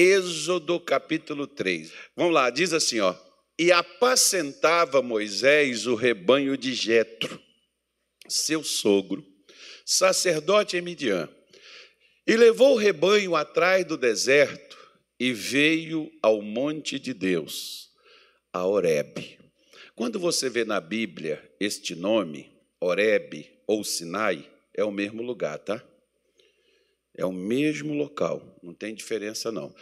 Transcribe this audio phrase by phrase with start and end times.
[0.00, 1.92] Êxodo capítulo 3.
[2.14, 3.16] Vamos lá, diz assim, ó:
[3.58, 7.42] E apacentava Moisés o rebanho de Jetro,
[8.28, 9.26] seu sogro,
[9.84, 11.28] sacerdote em Midian.
[12.24, 14.78] E levou o rebanho atrás do deserto
[15.18, 17.88] e veio ao monte de Deus,
[18.52, 19.36] a Horebe.
[19.96, 25.84] Quando você vê na Bíblia este nome, Horebe ou Sinai, é o mesmo lugar, tá?
[27.18, 29.74] É o mesmo local, não tem diferença não.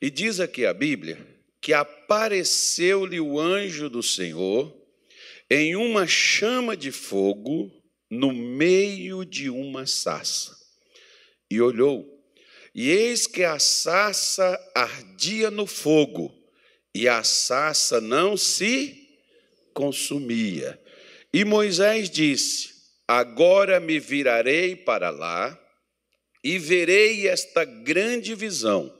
[0.00, 1.18] E diz aqui a Bíblia
[1.60, 4.72] que apareceu-lhe o anjo do Senhor
[5.50, 7.72] em uma chama de fogo
[8.08, 10.56] no meio de uma sarça.
[11.50, 12.06] E olhou,
[12.72, 16.32] e eis que a sarça ardia no fogo,
[16.94, 19.18] e a sarça não se
[19.72, 20.80] consumia.
[21.32, 22.72] E Moisés disse:
[23.08, 25.58] Agora me virarei para lá
[26.44, 28.94] e verei esta grande visão,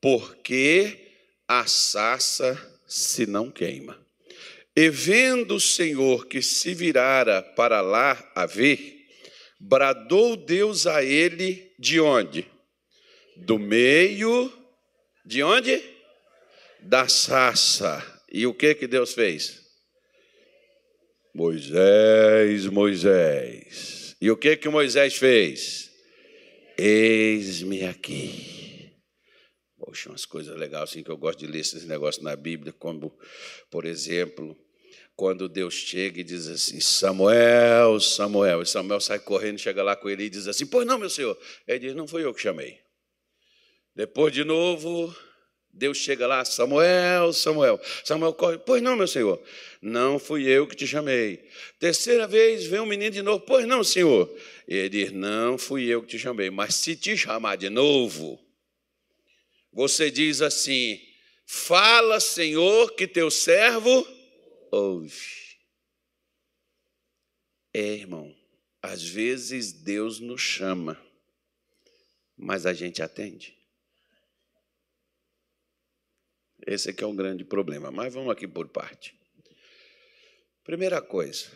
[0.00, 0.96] porque
[1.48, 4.00] a sarça se não queima.
[4.76, 9.04] E vendo o Senhor que se virara para lá a ver,
[9.58, 12.46] bradou Deus a ele de onde?
[13.36, 14.52] Do meio
[15.24, 15.82] de onde?
[16.80, 18.02] Da sarça.
[18.32, 19.60] E o que que Deus fez?
[21.34, 24.16] Moisés, Moisés.
[24.20, 25.83] E o que que Moisés fez?
[26.76, 28.92] Eis-me aqui.
[29.78, 33.16] Poxa, umas coisas legais assim que eu gosto de ler esses negócios na Bíblia, como,
[33.70, 34.56] por exemplo,
[35.14, 40.08] quando Deus chega e diz assim: Samuel, Samuel, e Samuel sai correndo, chega lá com
[40.08, 41.38] ele e diz assim: Pois não, meu senhor.
[41.66, 42.80] Ele diz: Não foi eu que chamei.
[43.94, 45.14] Depois de novo,
[45.76, 47.80] Deus chega lá, Samuel, Samuel.
[48.04, 49.42] Samuel corre, pois não, meu senhor.
[49.82, 51.44] Não fui eu que te chamei.
[51.80, 54.32] Terceira vez vem um menino de novo, pois não, senhor.
[54.68, 58.40] Ele diz, não fui eu que te chamei, mas se te chamar de novo,
[59.72, 61.00] você diz assim:
[61.44, 64.06] fala, Senhor, que teu servo
[64.70, 65.44] ouve.
[67.74, 68.32] É, irmão,
[68.80, 70.96] às vezes Deus nos chama,
[72.36, 73.53] mas a gente atende.
[76.66, 79.14] Esse aqui é um grande problema, mas vamos aqui por parte.
[80.64, 81.46] Primeira coisa,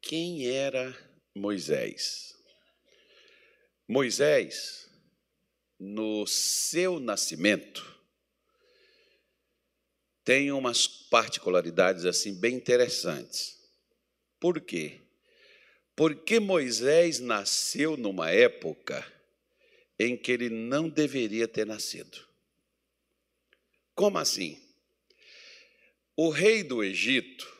[0.00, 0.92] quem era
[1.32, 2.34] Moisés?
[3.86, 4.90] Moisés,
[5.78, 8.00] no seu nascimento,
[10.24, 13.56] tem umas particularidades assim bem interessantes.
[14.40, 15.00] Por quê?
[15.94, 19.06] Porque Moisés nasceu numa época
[19.96, 22.31] em que ele não deveria ter nascido.
[23.94, 24.58] Como assim?
[26.16, 27.50] O rei do Egito,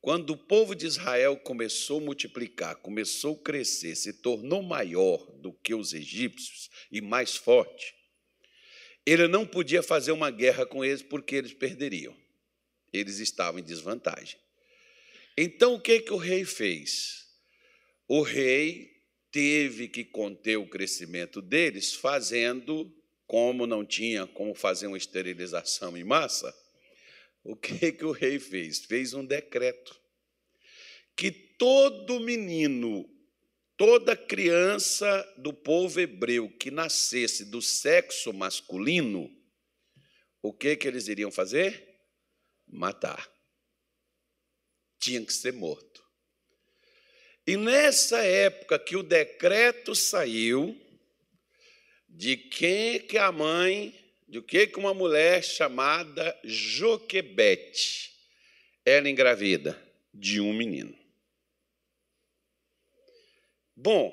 [0.00, 5.52] quando o povo de Israel começou a multiplicar, começou a crescer, se tornou maior do
[5.52, 7.94] que os egípcios e mais forte,
[9.04, 12.16] ele não podia fazer uma guerra com eles porque eles perderiam.
[12.92, 14.38] Eles estavam em desvantagem.
[15.36, 17.26] Então o que que o rei fez?
[18.08, 18.90] O rei
[19.30, 22.92] teve que conter o crescimento deles fazendo
[23.26, 26.54] como não tinha como fazer uma esterilização em massa,
[27.42, 28.84] o que, que o rei fez?
[28.84, 29.98] Fez um decreto
[31.16, 33.08] que todo menino,
[33.76, 39.34] toda criança do povo hebreu que nascesse do sexo masculino,
[40.42, 41.98] o que, que eles iriam fazer?
[42.68, 43.26] Matar.
[44.98, 46.04] Tinha que ser morto.
[47.46, 50.78] E nessa época que o decreto saiu,
[52.16, 53.94] de quem que a mãe,
[54.26, 58.10] de que que uma mulher chamada Joquebete
[58.86, 59.78] era engravida?
[60.14, 60.96] De um menino.
[63.76, 64.10] Bom,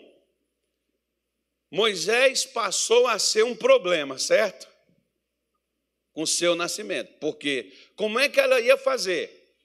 [1.72, 4.68] Moisés passou a ser um problema, certo?
[6.12, 7.18] Com seu nascimento.
[7.22, 9.56] Porque como é que ela ia fazer?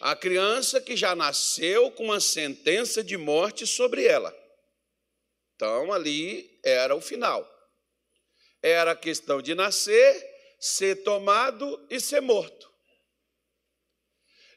[0.00, 4.34] A criança que já nasceu com uma sentença de morte sobre ela.
[5.58, 7.44] Então, ali era o final.
[8.62, 10.24] Era a questão de nascer,
[10.60, 12.72] ser tomado e ser morto.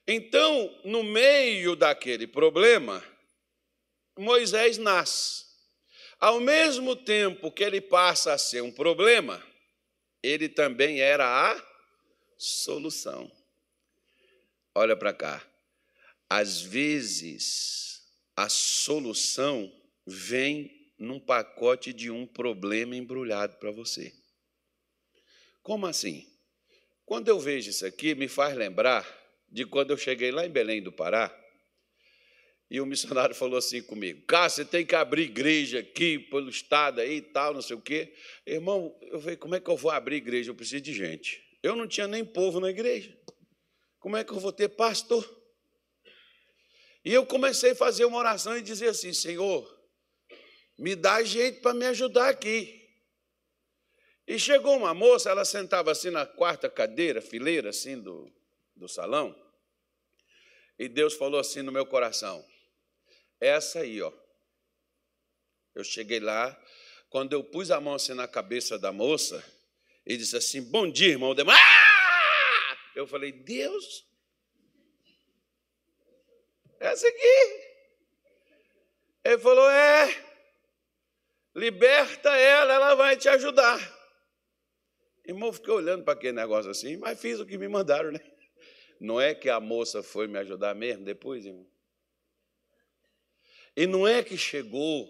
[0.07, 3.03] Então, no meio daquele problema,
[4.15, 5.43] Moisés nasce.
[6.19, 9.43] Ao mesmo tempo que ele passa a ser um problema,
[10.21, 11.67] ele também era a
[12.37, 13.31] solução.
[14.75, 15.43] Olha para cá.
[16.29, 18.03] Às vezes,
[18.35, 19.71] a solução
[20.05, 24.13] vem num pacote de um problema embrulhado para você.
[25.63, 26.27] Como assim?
[27.03, 29.05] Quando eu vejo isso aqui, me faz lembrar
[29.49, 31.35] de quando eu cheguei lá em Belém do Pará
[32.69, 37.01] E o missionário falou assim comigo: Cássio, você tem que abrir igreja aqui pelo estado
[37.01, 38.13] aí e tal, não sei o quê.
[38.45, 40.51] Irmão, eu falei: como é que eu vou abrir igreja?
[40.51, 41.43] Eu preciso de gente.
[41.63, 43.17] Eu não tinha nem povo na igreja.
[43.99, 45.27] Como é que eu vou ter pastor?
[47.03, 49.80] E eu comecei a fazer uma oração e dizer assim: Senhor,
[50.81, 52.89] me dá gente para me ajudar aqui.
[54.27, 58.31] E chegou uma moça, ela sentava assim na quarta cadeira, fileira assim do,
[58.75, 59.35] do salão,
[60.79, 62.43] e Deus falou assim no meu coração:
[63.39, 64.11] essa aí, ó.
[65.75, 66.59] Eu cheguei lá,
[67.11, 69.45] quando eu pus a mão assim na cabeça da moça,
[70.03, 71.35] e disse assim: Bom dia, irmão.
[71.47, 72.77] Ah!
[72.95, 74.03] Eu falei: Deus,
[76.79, 77.71] essa aqui.
[79.23, 80.30] Ele falou: É,
[81.55, 83.79] liberta ela, ela vai te ajudar.
[85.25, 88.21] Irmão, fiquei olhando para aquele negócio assim, mas fiz o que me mandaram, né?
[88.99, 91.67] Não é que a moça foi me ajudar mesmo depois, irmão?
[93.75, 95.09] E não é que chegou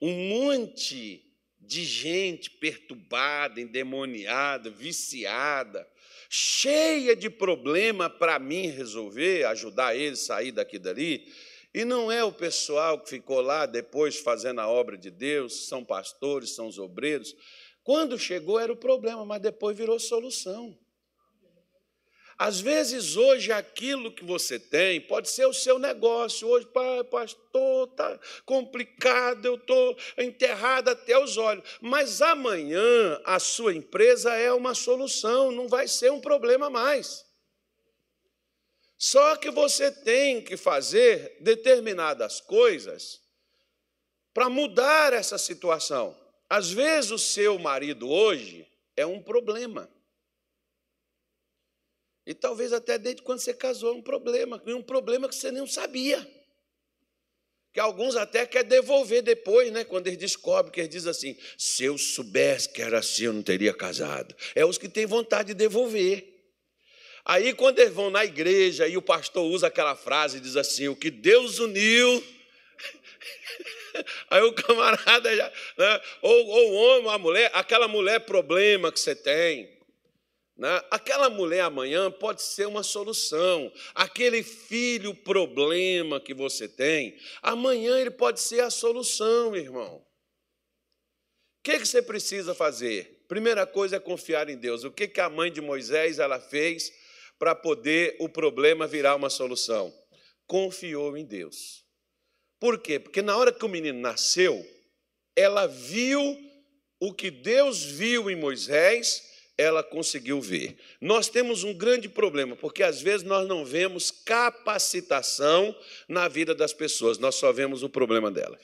[0.00, 1.30] um monte
[1.60, 5.86] de gente perturbada, endemoniada, viciada,
[6.28, 11.30] cheia de problema para mim resolver, ajudar eles a sair daqui dali.
[11.72, 15.84] E não é o pessoal que ficou lá depois fazendo a obra de Deus, são
[15.84, 17.34] pastores, são os obreiros.
[17.84, 20.76] Quando chegou era o problema, mas depois virou solução.
[22.36, 26.48] Às vezes, hoje, aquilo que você tem pode ser o seu negócio.
[26.48, 31.62] Hoje, pai, pastor, está complicado, eu estou enterrado até os olhos.
[31.82, 37.29] Mas amanhã a sua empresa é uma solução, não vai ser um problema mais.
[39.02, 43.18] Só que você tem que fazer determinadas coisas
[44.34, 46.14] para mudar essa situação.
[46.46, 49.90] Às vezes, o seu marido hoje é um problema.
[52.26, 56.20] E talvez até desde quando você casou, um problema, um problema que você nem sabia.
[57.72, 59.82] Que alguns até querem devolver depois, né?
[59.82, 63.42] Quando eles descobrem, que eles dizem assim: se eu soubesse que era assim, eu não
[63.42, 64.36] teria casado.
[64.54, 66.29] É os que têm vontade de devolver.
[67.24, 70.88] Aí, quando eles vão na igreja e o pastor usa aquela frase e diz assim:
[70.88, 72.24] o que Deus uniu.
[74.30, 75.52] Aí o camarada já.
[75.76, 76.00] Né?
[76.22, 79.80] Ou, ou o homem, ou a mulher, aquela mulher problema que você tem
[80.60, 80.78] né?
[80.90, 83.72] Aquela mulher amanhã pode ser uma solução.
[83.94, 89.96] Aquele filho problema que você tem, amanhã ele pode ser a solução, irmão.
[89.96, 93.24] O que, que você precisa fazer?
[93.26, 94.84] Primeira coisa é confiar em Deus.
[94.84, 96.92] O que, que a mãe de Moisés ela fez
[97.40, 99.92] para poder o problema virar uma solução?
[100.46, 101.84] Confiou em Deus.
[102.60, 103.00] Por quê?
[103.00, 104.64] Porque na hora que o menino nasceu,
[105.34, 106.38] ela viu
[107.00, 109.28] o que Deus viu em Moisés
[109.60, 110.78] ela conseguiu ver.
[111.02, 115.76] Nós temos um grande problema, porque às vezes nós não vemos capacitação
[116.08, 118.62] na vida das pessoas, nós só vemos o problema delas.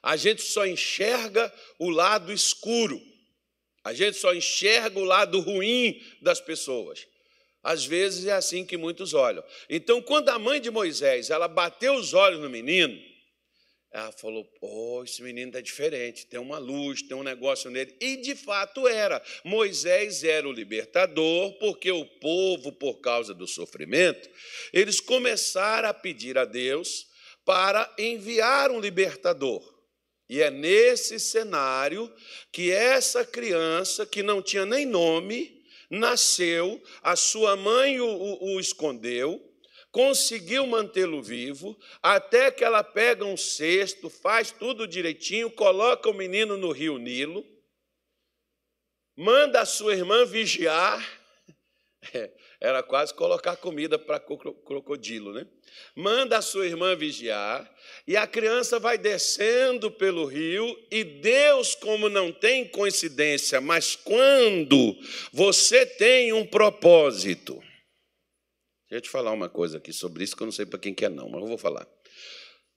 [0.00, 3.00] A gente só enxerga o lado escuro,
[3.84, 7.06] a gente só enxerga o lado ruim das pessoas.
[7.62, 9.44] Às vezes é assim que muitos olham.
[9.68, 12.98] Então, quando a mãe de Moisés, ela bateu os olhos no menino,
[13.92, 17.94] ela falou: Oh, esse menino está diferente, tem uma luz, tem um negócio nele.
[18.00, 19.22] E de fato era.
[19.44, 24.28] Moisés era o libertador, porque o povo, por causa do sofrimento,
[24.72, 27.06] eles começaram a pedir a Deus
[27.44, 29.73] para enviar um libertador.
[30.28, 32.12] E é nesse cenário
[32.50, 38.60] que essa criança, que não tinha nem nome, nasceu, a sua mãe o, o, o
[38.60, 39.54] escondeu
[39.94, 46.56] conseguiu mantê-lo vivo, até que ela pega um cesto, faz tudo direitinho, coloca o menino
[46.56, 47.46] no rio Nilo,
[49.14, 51.00] manda a sua irmã vigiar,
[52.64, 55.46] era quase colocar comida para crocodilo, né?
[55.94, 57.70] Manda a sua irmã vigiar,
[58.06, 64.96] e a criança vai descendo pelo rio, e Deus, como não tem coincidência, mas quando
[65.30, 67.62] você tem um propósito,
[68.94, 70.94] Deixa eu te falar uma coisa aqui sobre isso que eu não sei para quem
[70.94, 71.84] que é não, mas eu vou falar.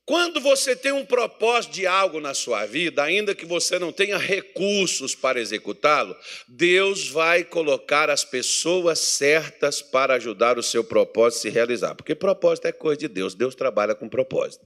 [0.07, 4.17] Quando você tem um propósito de algo na sua vida, ainda que você não tenha
[4.17, 6.15] recursos para executá-lo,
[6.47, 11.93] Deus vai colocar as pessoas certas para ajudar o seu propósito a se realizar.
[11.93, 14.65] Porque propósito é coisa de Deus, Deus trabalha com propósito.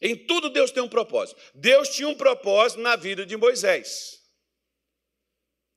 [0.00, 1.38] Em tudo Deus tem um propósito.
[1.54, 4.15] Deus tinha um propósito na vida de Moisés.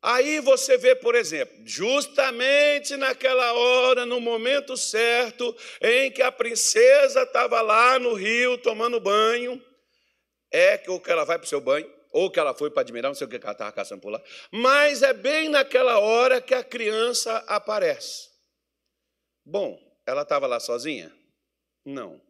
[0.01, 7.23] Aí você vê, por exemplo, justamente naquela hora, no momento certo, em que a princesa
[7.23, 9.61] estava lá no rio tomando banho,
[10.49, 12.81] é que ou que ela vai para o seu banho, ou que ela foi para
[12.81, 16.41] admirar, não sei o que ela estava caçando por lá, mas é bem naquela hora
[16.41, 18.29] que a criança aparece.
[19.45, 19.77] Bom,
[20.07, 21.13] ela estava lá sozinha?
[21.85, 22.21] Não.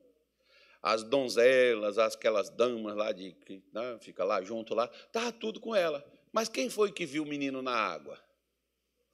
[0.82, 5.76] As donzelas, aquelas damas lá de que né, fica lá junto lá, estava tudo com
[5.76, 6.04] ela.
[6.32, 8.22] Mas quem foi que viu o menino na água?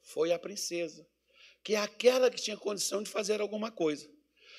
[0.02, 1.06] Foi a princesa,
[1.62, 4.08] que é aquela que tinha condição de fazer alguma coisa.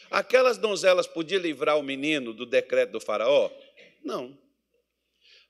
[0.10, 3.52] Aquelas donzelas podiam livrar o menino do decreto do faraó?
[4.04, 4.38] Não.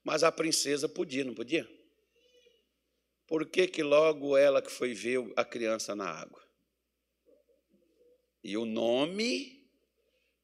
[0.04, 1.68] Mas a princesa podia, não podia?
[3.28, 6.42] Por que, que logo ela que foi ver a criança na água?
[8.44, 9.68] E o nome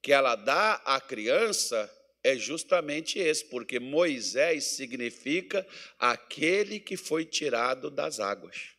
[0.02, 1.90] que ela dá à criança
[2.24, 5.68] é justamente esse, porque Moisés significa
[6.00, 8.70] aquele que foi tirado das águas.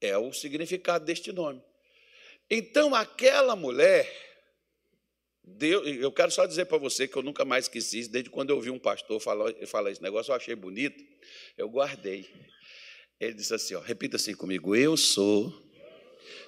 [0.00, 1.62] É o significado deste nome.
[2.50, 4.06] Então, aquela mulher,
[5.42, 8.56] Deus, eu quero só dizer para você que eu nunca mais esqueci, desde quando eu
[8.56, 11.02] ouvi um pastor falar, falar esse negócio, eu achei bonito,
[11.56, 12.28] eu guardei.
[13.18, 15.52] Ele disse assim: ó, repita assim comigo, eu sou.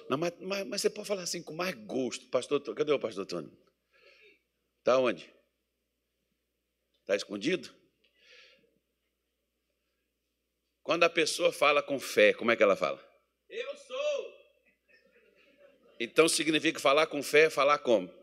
[0.07, 2.61] Não, mas, mas, mas, você pode falar assim com mais gosto, pastor.
[2.75, 3.51] Cadê o pastor Tony?
[4.79, 5.36] Está onde?
[7.07, 7.73] Está escondido?
[10.83, 13.01] Quando a pessoa fala com fé, como é que ela fala?
[13.49, 14.33] Eu sou.
[16.01, 18.13] Então significa falar com fé, falar como?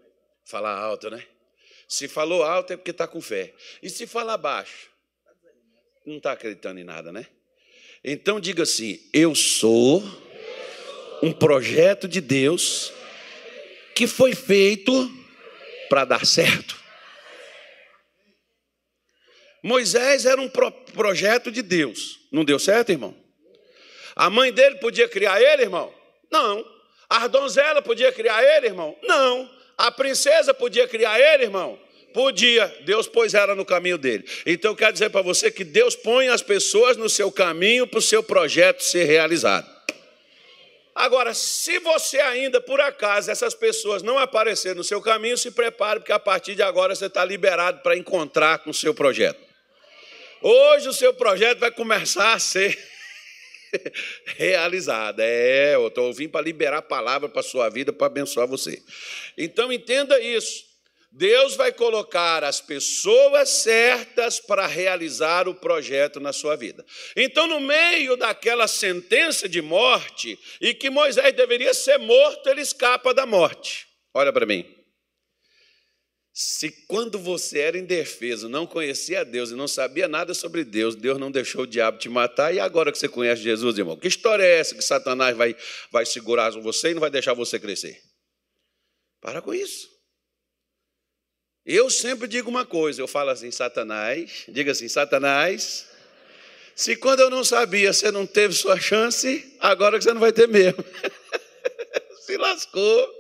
[0.45, 1.27] Falar alto, né?
[1.89, 3.55] Se falou alto é porque está com fé.
[3.83, 4.91] E se falar baixo?
[6.05, 7.27] Não está acreditando em nada, né?
[8.05, 10.03] Então diga assim: Eu sou
[11.23, 12.93] um projeto de Deus
[13.95, 15.11] que foi feito
[15.89, 16.84] para dar certo.
[19.65, 22.21] Moisés era um pro projeto de Deus.
[22.31, 23.17] Não deu certo, irmão?
[24.15, 25.91] A mãe dele podia criar ele, irmão?
[26.31, 26.63] Não.
[27.09, 28.95] A donzela podia criar ele, irmão?
[29.03, 29.51] Não.
[29.79, 31.79] A princesa podia criar ele, irmão?
[32.13, 34.29] Podia, Deus pôs ela no caminho dele.
[34.45, 37.99] Então eu quero dizer para você que Deus põe as pessoas no seu caminho para
[37.99, 39.67] o seu projeto ser realizado.
[40.95, 46.01] Agora, se você ainda, por acaso, essas pessoas não aparecerem no seu caminho, se prepare,
[46.01, 49.44] porque a partir de agora você está liberado para encontrar com o seu projeto.
[50.47, 52.79] Hoje o seu projeto vai começar a ser
[54.37, 55.25] realizada.
[55.25, 58.83] É, eu estou vindo para liberar a palavra para a sua vida, para abençoar você.
[59.39, 60.67] Então entenda isso.
[61.11, 66.85] Deus vai colocar as pessoas certas para realizar o projeto na sua vida.
[67.17, 73.15] Então, no meio daquela sentença de morte, e que Moisés deveria ser morto, ele escapa
[73.15, 73.87] da morte.
[74.13, 74.84] Olha para mim.
[76.37, 81.17] Se quando você era indefeso, não conhecia Deus e não sabia nada sobre Deus, Deus
[81.17, 84.43] não deixou o diabo te matar, e agora que você conhece Jesus, irmão, que história
[84.43, 85.55] é essa que Satanás vai,
[85.93, 88.03] vai segurar você e não vai deixar você crescer?
[89.21, 89.89] Para com isso.
[91.65, 95.89] Eu sempre digo uma coisa, eu falo assim, Satanás, diga assim, Satanás,
[96.75, 100.33] se quando eu não sabia você não teve sua chance, agora que você não vai
[100.33, 100.85] ter mesmo.
[102.27, 103.14] Se lascou.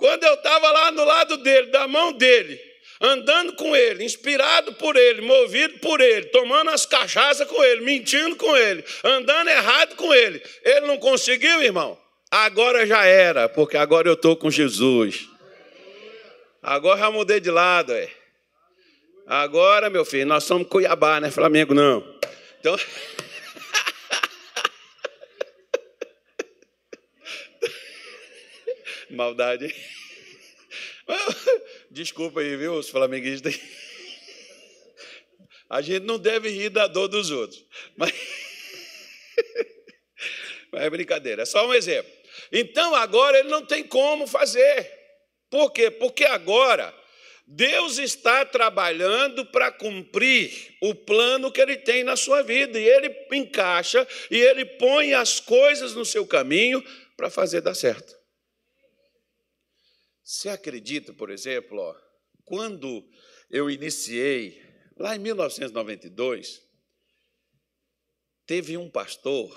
[0.00, 2.58] Quando eu estava lá no lado dele, da mão dele,
[3.02, 8.34] andando com ele, inspirado por ele, movido por ele, tomando as cachaças com ele, mentindo
[8.34, 12.00] com ele, andando errado com ele, ele não conseguiu, irmão?
[12.30, 15.28] Agora já era, porque agora eu estou com Jesus.
[16.62, 18.08] Agora já mudei de lado, é.
[19.26, 21.30] Agora, meu filho, nós somos Cuiabá, né?
[21.30, 22.02] Flamengo não.
[22.58, 22.74] Então.
[29.10, 29.74] Maldade.
[31.90, 33.58] Desculpa aí, viu, os flamenguistas.
[35.68, 37.64] A gente não deve rir da dor dos outros.
[37.96, 38.12] Mas,
[40.72, 42.10] mas é brincadeira, é só um exemplo.
[42.52, 44.98] Então agora ele não tem como fazer.
[45.48, 45.90] Por quê?
[45.90, 46.94] Porque agora
[47.52, 53.12] Deus está trabalhando para cumprir o plano que Ele tem na sua vida, e Ele
[53.32, 56.82] encaixa e Ele põe as coisas no seu caminho
[57.16, 58.19] para fazer dar certo.
[60.30, 62.00] Você acredita, por exemplo, ó,
[62.44, 63.04] quando
[63.50, 64.62] eu iniciei,
[64.96, 66.62] lá em 1992,
[68.46, 69.50] teve um pastor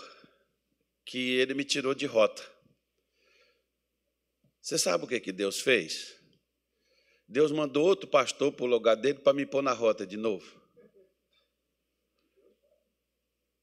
[1.06, 2.42] que ele me tirou de rota.
[4.60, 6.20] Você sabe o que, que Deus fez?
[7.28, 10.60] Deus mandou outro pastor para o lugar dele para me pôr na rota de novo.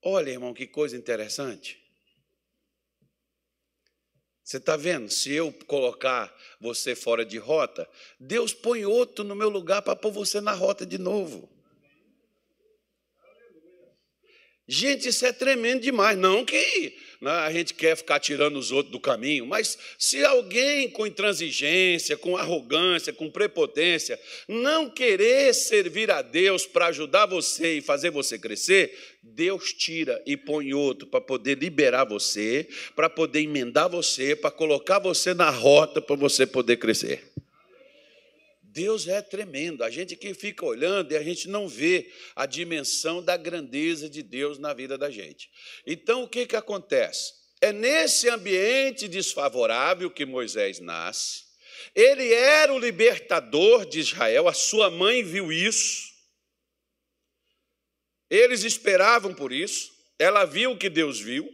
[0.01, 1.80] Olha, irmão, que coisa interessante.
[4.51, 5.09] Você está vendo?
[5.09, 6.29] Se eu colocar
[6.59, 7.87] você fora de rota,
[8.19, 11.47] Deus põe outro no meu lugar para pôr você na rota de novo.
[14.67, 16.17] Gente, isso é tremendo demais.
[16.17, 20.89] Não que né, a gente quer ficar tirando os outros do caminho, mas se alguém
[20.89, 27.81] com intransigência, com arrogância, com prepotência, não querer servir a Deus para ajudar você e
[27.81, 33.89] fazer você crescer, Deus tira e põe outro para poder liberar você, para poder emendar
[33.89, 37.31] você, para colocar você na rota para você poder crescer.
[38.73, 39.83] Deus é tremendo.
[39.83, 44.23] A gente que fica olhando e a gente não vê a dimensão da grandeza de
[44.23, 45.49] Deus na vida da gente.
[45.85, 47.33] Então, o que, que acontece?
[47.59, 51.43] É nesse ambiente desfavorável que Moisés nasce.
[51.93, 56.09] Ele era o libertador de Israel, a sua mãe viu isso.
[58.29, 61.49] Eles esperavam por isso, ela viu o que Deus viu,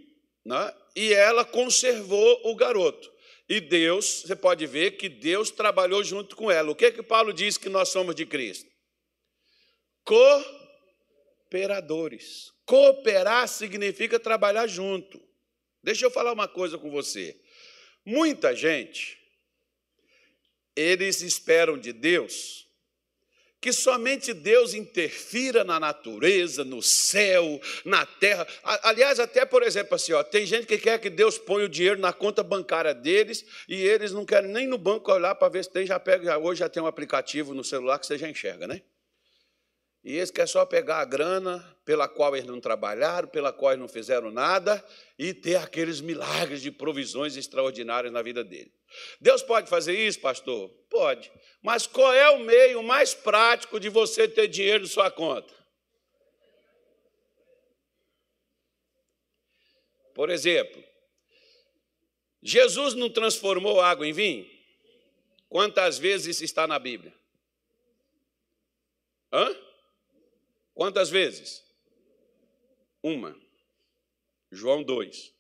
[0.46, 0.74] né?
[0.96, 3.12] e ela conservou o garoto.
[3.50, 6.70] E Deus, você pode ver que Deus trabalhou junto com ela.
[6.72, 8.70] O que que Paulo diz que nós somos de Cristo?
[10.04, 12.52] Cooperadores.
[12.66, 15.26] Cooperar significa trabalhar junto.
[15.82, 17.40] Deixa eu falar uma coisa com você.
[18.06, 19.18] Muita gente,
[20.76, 22.67] eles esperam de Deus
[23.60, 28.48] que somente Deus interfira na natureza, no céu, na terra.
[28.84, 32.00] Aliás, até por exemplo, assim, ó, tem gente que quer que Deus ponha o dinheiro
[32.00, 35.72] na conta bancária deles e eles não querem nem no banco olhar para ver se
[35.72, 38.82] tem, já pega, hoje já tem um aplicativo no celular que você já enxerga, né?
[40.08, 43.82] E eles querem só pegar a grana pela qual eles não trabalharam, pela qual eles
[43.82, 44.82] não fizeram nada,
[45.20, 48.72] e ter aqueles milagres de provisões extraordinárias na vida dele.
[49.20, 50.70] Deus pode fazer isso, pastor?
[50.90, 51.30] Pode.
[51.62, 55.54] Mas qual é o meio mais prático de você ter dinheiro na sua conta?
[60.16, 60.82] Por exemplo,
[62.42, 64.50] Jesus não transformou água em vinho?
[65.50, 67.14] Quantas vezes isso está na Bíblia?
[69.34, 69.67] Hã?
[70.78, 71.64] Quantas vezes?
[73.02, 73.36] Uma.
[74.52, 75.34] João 2.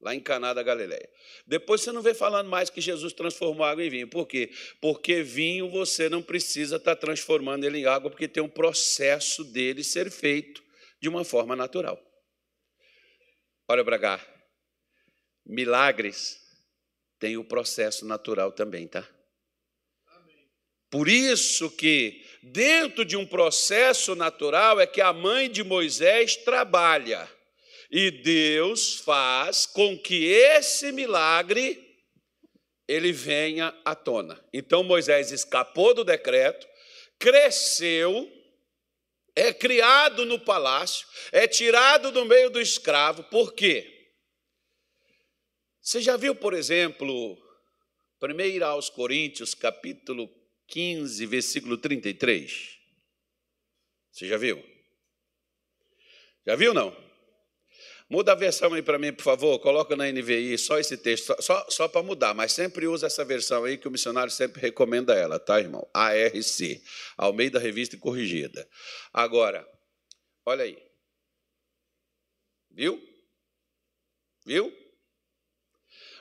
[0.00, 1.08] Lá em Caná da Galileia.
[1.46, 4.08] Depois você não vê falando mais que Jesus transformou água em vinho.
[4.08, 4.50] Por quê?
[4.80, 9.84] Porque vinho você não precisa estar transformando ele em água, porque tem um processo dele
[9.84, 10.60] ser feito
[11.00, 11.96] de uma forma natural.
[13.68, 14.44] Olha para cá.
[15.46, 16.36] Milagres
[17.20, 19.08] tem o processo natural também, tá?
[20.90, 27.28] Por isso que dentro de um processo natural é que a mãe de Moisés trabalha.
[27.90, 31.84] E Deus faz com que esse milagre
[32.86, 34.42] ele venha à tona.
[34.52, 36.66] Então Moisés escapou do decreto,
[37.18, 38.30] cresceu,
[39.34, 43.22] é criado no palácio, é tirado do meio do escravo.
[43.24, 43.94] Por quê?
[45.80, 47.38] Você já viu, por exemplo,
[48.22, 50.28] 1 aos Coríntios, capítulo
[50.68, 52.78] 15, versículo 33.
[54.12, 54.62] Você já viu?
[56.46, 56.96] Já viu não?
[58.10, 59.58] Muda a versão aí para mim, por favor.
[59.58, 63.64] Coloca na NVI só esse texto, só, só, para mudar, mas sempre usa essa versão
[63.64, 65.86] aí que o missionário sempre recomenda ela, tá, irmão?
[65.92, 66.82] ARC,
[67.18, 68.66] Almeida Revista e Corrigida.
[69.12, 69.66] Agora,
[70.46, 70.78] olha aí.
[72.70, 73.02] Viu?
[74.46, 74.72] Viu?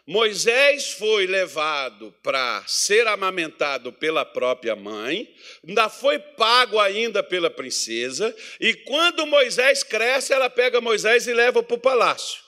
[0.07, 5.35] Moisés foi levado para ser amamentado pela própria mãe,
[5.67, 11.61] ainda foi pago ainda pela princesa, e quando Moisés cresce, ela pega Moisés e leva
[11.61, 12.41] para o palácio.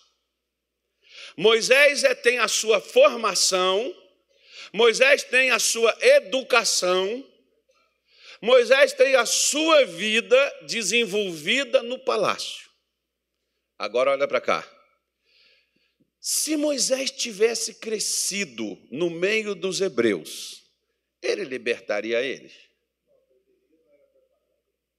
[1.35, 3.93] Moisés é, tem a sua formação,
[4.71, 7.27] Moisés tem a sua educação,
[8.41, 12.69] Moisés tem a sua vida desenvolvida no palácio.
[13.77, 14.78] Agora olha para cá.
[16.19, 20.65] Se Moisés tivesse crescido no meio dos hebreus,
[21.21, 22.53] ele libertaria eles?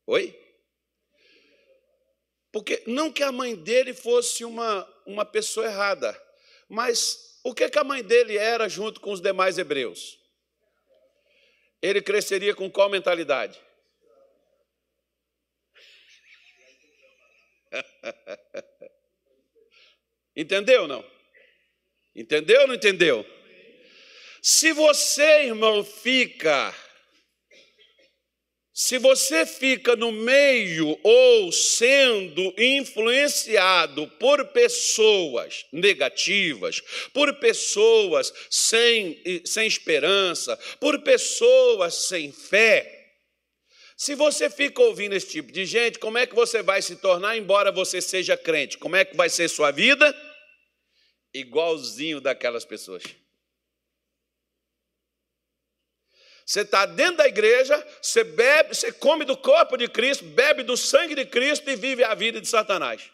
[0.07, 0.35] Oi?
[2.51, 6.21] Porque não que a mãe dele fosse uma, uma pessoa errada,
[6.69, 10.19] mas o que, que a mãe dele era junto com os demais hebreus?
[11.83, 13.61] Ele cresceria com qual mentalidade?
[20.41, 21.05] Entendeu ou não?
[22.17, 23.27] Entendeu ou não entendeu?
[24.43, 26.75] Se você, irmão, fica
[28.73, 36.81] se você fica no meio ou sendo influenciado por pessoas negativas,
[37.13, 43.01] por pessoas sem, sem esperança, por pessoas sem fé,
[44.01, 47.37] se você fica ouvindo esse tipo de gente, como é que você vai se tornar,
[47.37, 48.79] embora você seja crente?
[48.79, 50.11] Como é que vai ser sua vida?
[51.33, 53.03] Igualzinho daquelas pessoas.
[56.45, 60.77] Você está dentro da igreja, você bebe, você come do corpo de Cristo, bebe do
[60.77, 63.09] sangue de Cristo e vive a vida de Satanás.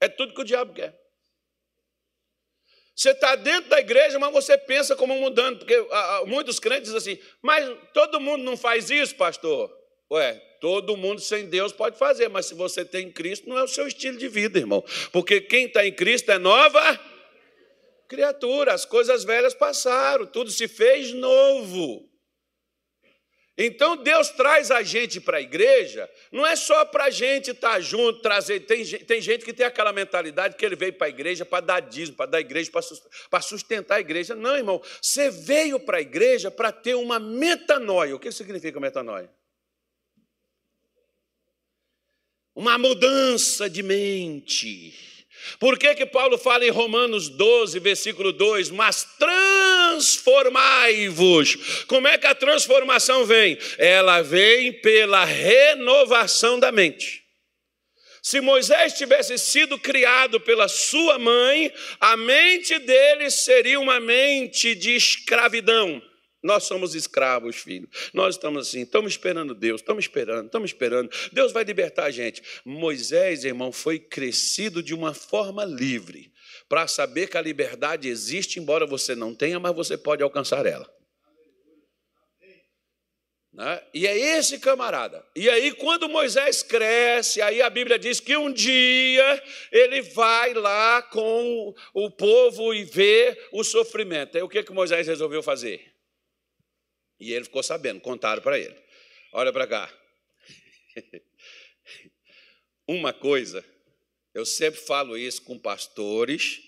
[0.00, 1.00] É tudo que o diabo quer.
[2.94, 5.76] Você está dentro da igreja, mas você pensa como mudando, porque
[6.26, 9.72] muitos crentes dizem assim, mas todo mundo não faz isso, pastor?
[10.10, 13.68] Ué, todo mundo sem Deus pode fazer, mas se você tem Cristo, não é o
[13.68, 14.84] seu estilo de vida, irmão.
[15.12, 16.80] Porque quem está em Cristo é nova
[18.12, 22.12] criatura, as coisas velhas passaram, tudo se fez novo.
[23.56, 27.72] Então Deus traz a gente para a igreja, não é só para a gente estar
[27.72, 28.60] tá junto, trazer.
[28.60, 31.80] Tem, tem gente que tem aquela mentalidade que ele veio para a igreja para dar
[31.80, 32.70] dízimo, para dar igreja,
[33.30, 34.34] para sustentar a igreja.
[34.34, 38.16] Não, irmão, você veio para a igreja para ter uma metanoia.
[38.16, 39.30] O que significa metanoia?
[42.54, 45.11] Uma mudança de mente.
[45.58, 48.70] Por que, que Paulo fala em Romanos 12, versículo 2?
[48.70, 51.84] Mas transformai-vos.
[51.86, 53.56] Como é que a transformação vem?
[53.78, 57.22] Ela vem pela renovação da mente.
[58.22, 64.94] Se Moisés tivesse sido criado pela sua mãe, a mente dele seria uma mente de
[64.94, 66.00] escravidão.
[66.42, 67.88] Nós somos escravos, filho.
[68.12, 71.10] Nós estamos assim, estamos esperando Deus, estamos esperando, estamos esperando.
[71.32, 72.42] Deus vai libertar a gente.
[72.64, 76.32] Moisés, irmão, foi crescido de uma forma livre,
[76.68, 80.90] para saber que a liberdade existe, embora você não tenha, mas você pode alcançar ela.
[83.52, 83.82] Né?
[83.92, 85.22] E é esse camarada.
[85.36, 91.02] E aí, quando Moisés cresce, aí a Bíblia diz que um dia ele vai lá
[91.02, 94.36] com o povo e vê o sofrimento.
[94.36, 95.91] Aí o que, que Moisés resolveu fazer?
[97.22, 98.76] E ele ficou sabendo, contaram para ele.
[99.32, 99.98] Olha para cá.
[102.84, 103.64] Uma coisa,
[104.34, 106.60] eu sempre falo isso com pastores,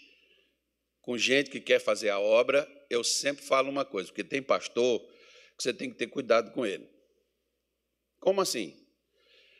[1.02, 5.00] com gente que quer fazer a obra, eu sempre falo uma coisa, porque tem pastor
[5.56, 6.88] que você tem que ter cuidado com ele.
[8.20, 8.80] Como assim?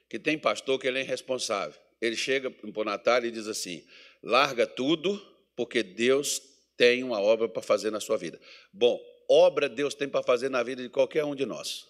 [0.08, 1.78] Que tem pastor que ele é irresponsável.
[2.00, 3.84] Ele chega para o Natal e diz assim:
[4.22, 5.20] larga tudo,
[5.56, 6.40] porque Deus
[6.76, 8.40] tem uma obra para fazer na sua vida.
[8.72, 11.86] Bom, obra Deus tem para fazer na vida de qualquer um de nós.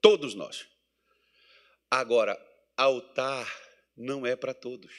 [0.00, 0.66] Todos nós.
[1.90, 2.38] Agora,
[2.76, 3.46] altar
[3.96, 4.92] não é para todos.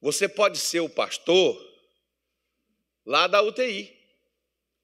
[0.00, 1.60] Você pode ser o pastor
[3.04, 3.96] lá da UTI,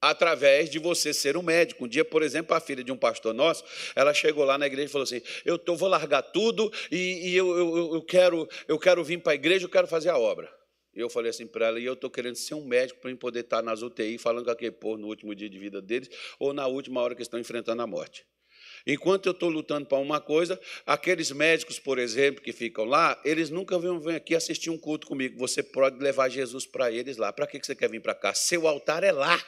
[0.00, 1.84] através de você ser um médico.
[1.84, 3.64] Um dia, por exemplo, a filha de um pastor nosso,
[3.94, 7.36] ela chegou lá na igreja e falou assim: Eu tô, vou largar tudo e, e
[7.36, 10.52] eu, eu, eu, quero, eu quero vir para a igreja, eu quero fazer a obra.
[10.94, 13.40] E eu falei assim para ela, e eu estou querendo ser um médico para poder
[13.40, 16.66] estar nas UTI falando com aquele povo no último dia de vida deles ou na
[16.66, 18.26] última hora que estão enfrentando a morte.
[18.86, 23.48] Enquanto eu estou lutando para uma coisa, aqueles médicos, por exemplo, que ficam lá, eles
[23.48, 25.38] nunca vêm, aqui assistir um culto comigo.
[25.38, 27.32] Você pode levar Jesus para eles lá.
[27.32, 28.34] Para que você quer vir para cá?
[28.34, 29.40] Seu altar é lá.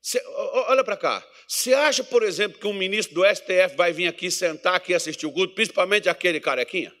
[0.00, 0.22] Você,
[0.68, 1.26] olha para cá.
[1.48, 5.26] Você acha, por exemplo, que um ministro do STF vai vir aqui sentar aqui assistir
[5.26, 6.94] o culto, principalmente aquele carequinha?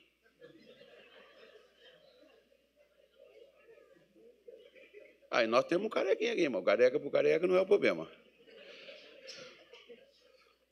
[5.34, 6.62] Aí nós temos um carequinha aqui, irmão.
[6.62, 8.08] Careca por careca não é o problema.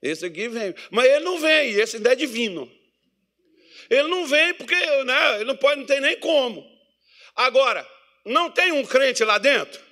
[0.00, 0.72] Esse aqui vem.
[0.88, 2.70] Mas ele não vem, esse ainda é divino.
[3.90, 6.64] Ele não vem porque né, ele não pode, não tem nem como.
[7.34, 7.84] Agora,
[8.24, 9.82] não tem um crente lá dentro?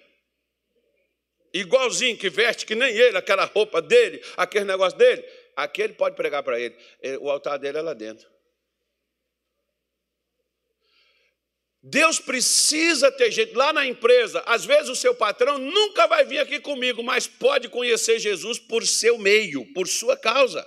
[1.52, 5.24] Igualzinho que veste que nem ele, aquela roupa dele, aquele negócio dele.
[5.56, 6.76] Aquele pode pregar para ele.
[7.20, 8.30] O altar dele é lá dentro.
[11.83, 14.43] Deus precisa ter gente lá na empresa.
[14.47, 18.87] Às vezes o seu patrão nunca vai vir aqui comigo, mas pode conhecer Jesus por
[18.87, 20.66] seu meio, por sua causa.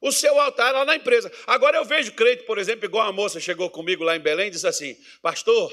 [0.00, 1.32] O seu altar lá na empresa.
[1.46, 4.50] Agora eu vejo crente, por exemplo, igual a moça chegou comigo lá em Belém e
[4.50, 5.72] disse assim: Pastor,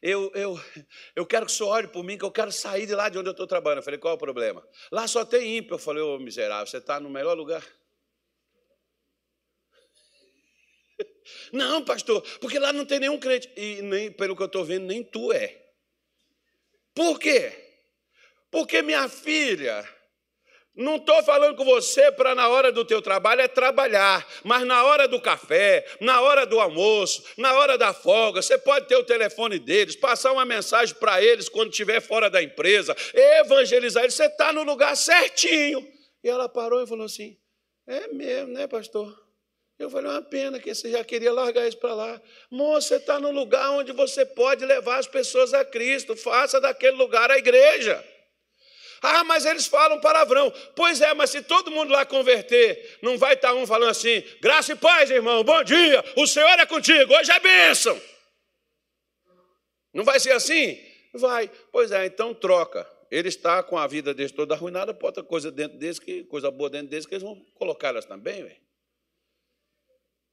[0.00, 0.60] eu, eu,
[1.14, 3.18] eu quero que o senhor ore por mim, que eu quero sair de lá de
[3.18, 3.78] onde eu estou trabalhando.
[3.80, 4.66] Eu falei: Qual é o problema?
[4.90, 5.74] Lá só tem ímpio.
[5.74, 7.62] Eu falei: Ô miserável, você está no melhor lugar.
[11.52, 13.50] Não, pastor, porque lá não tem nenhum crente.
[13.56, 15.60] E nem, pelo que eu estou vendo, nem tu é.
[16.94, 17.52] Por quê?
[18.50, 19.88] Porque minha filha,
[20.74, 24.82] não estou falando com você para na hora do teu trabalho é trabalhar, mas na
[24.84, 29.04] hora do café, na hora do almoço, na hora da folga, você pode ter o
[29.04, 34.24] telefone deles, passar uma mensagem para eles quando estiver fora da empresa, evangelizar eles, você
[34.24, 35.86] está no lugar certinho.
[36.24, 37.36] E ela parou e falou assim:
[37.86, 39.14] É mesmo, né, pastor?
[39.82, 42.22] Eu falei, é uma pena que você já queria largar isso para lá.
[42.50, 46.16] Moça, você está no lugar onde você pode levar as pessoas a Cristo.
[46.16, 48.02] Faça daquele lugar a igreja.
[49.02, 50.52] Ah, mas eles falam palavrão.
[50.76, 54.22] Pois é, mas se todo mundo lá converter, não vai estar tá um falando assim:
[54.40, 58.00] graça e paz, irmão, bom dia, o Senhor é contigo, hoje é bênção.
[59.92, 60.78] Não vai ser assim?
[61.12, 61.50] vai.
[61.70, 62.88] Pois é, então troca.
[63.10, 66.70] Ele está com a vida deles toda arruinada, bota coisa dentro deles, que, coisa boa
[66.70, 68.42] dentro deles, que eles vão colocar elas também.
[68.42, 68.56] Véio.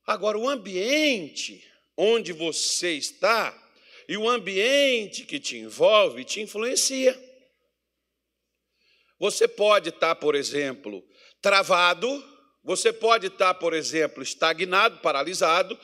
[0.09, 1.63] Agora, o ambiente
[1.95, 3.55] onde você está
[4.07, 7.15] e o ambiente que te envolve te influencia.
[9.19, 11.07] Você pode estar, por exemplo,
[11.39, 12.07] travado,
[12.63, 15.79] você pode estar, por exemplo, estagnado, paralisado,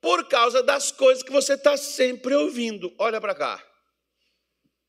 [0.00, 2.94] por causa das coisas que você está sempre ouvindo.
[2.98, 3.62] Olha para cá.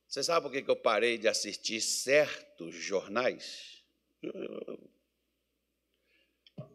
[0.08, 3.84] Você sabe por que eu parei de assistir certos jornais?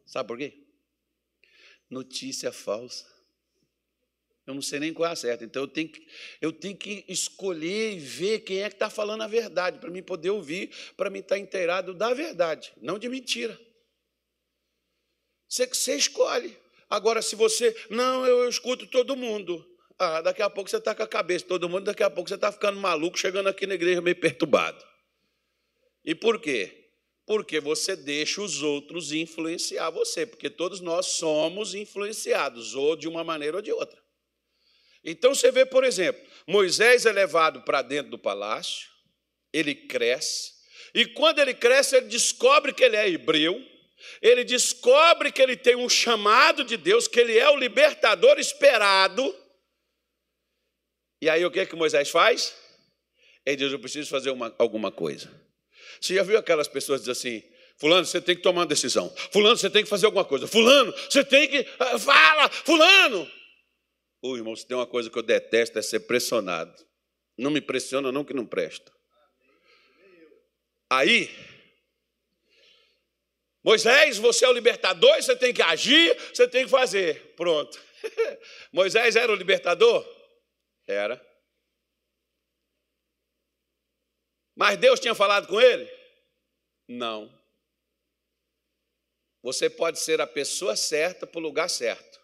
[0.04, 0.61] Sabe por quê?
[1.92, 3.04] Notícia falsa.
[4.46, 5.44] Eu não sei nem qual é a certa.
[5.44, 6.06] Então eu tenho que,
[6.40, 10.02] eu tenho que escolher e ver quem é que está falando a verdade, para mim
[10.02, 13.60] poder ouvir, para mim estar tá inteirado da verdade, não de mentira.
[15.46, 16.56] Você, você escolhe.
[16.88, 17.76] Agora, se você.
[17.90, 19.62] Não, eu, eu escuto todo mundo.
[19.98, 22.36] Ah, daqui a pouco você está com a cabeça todo mundo, daqui a pouco você
[22.36, 24.82] está ficando maluco, chegando aqui na igreja meio perturbado.
[26.02, 26.81] E por quê?
[27.26, 33.22] Porque você deixa os outros influenciar você, porque todos nós somos influenciados, ou de uma
[33.22, 34.02] maneira ou de outra.
[35.04, 38.88] Então você vê, por exemplo, Moisés é levado para dentro do palácio,
[39.52, 40.52] ele cresce,
[40.94, 43.64] e quando ele cresce, ele descobre que ele é hebreu,
[44.20, 49.34] ele descobre que ele tem um chamado de Deus, que ele é o libertador esperado.
[51.20, 52.54] E aí o que, é que Moisés faz?
[53.46, 55.30] Ele diz: Eu preciso fazer uma, alguma coisa.
[56.02, 57.42] Você já viu aquelas pessoas dizer assim:
[57.78, 59.14] Fulano, você tem que tomar uma decisão.
[59.30, 60.48] Fulano, você tem que fazer alguma coisa.
[60.48, 61.66] Fulano, você tem que.
[61.78, 62.48] Ah, fala!
[62.48, 63.30] Fulano!
[64.20, 66.74] Ô irmão, se tem uma coisa que eu detesto é ser pressionado.
[67.38, 68.92] Não me pressiona, não, que não presta.
[70.90, 71.30] Aí,
[73.64, 77.34] Moisés, você é o libertador, você tem que agir, você tem que fazer.
[77.36, 77.80] Pronto.
[78.72, 80.04] Moisés era o libertador?
[80.86, 81.31] Era.
[84.54, 85.90] Mas Deus tinha falado com ele?
[86.88, 87.32] Não.
[89.42, 92.20] Você pode ser a pessoa certa para o lugar certo.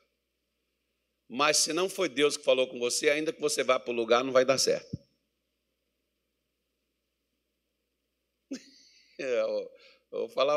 [1.28, 3.96] Mas se não foi Deus que falou com você, ainda que você vá para o
[3.96, 4.96] lugar, não vai dar certo.
[9.20, 9.42] É,
[10.12, 10.56] vou, falar,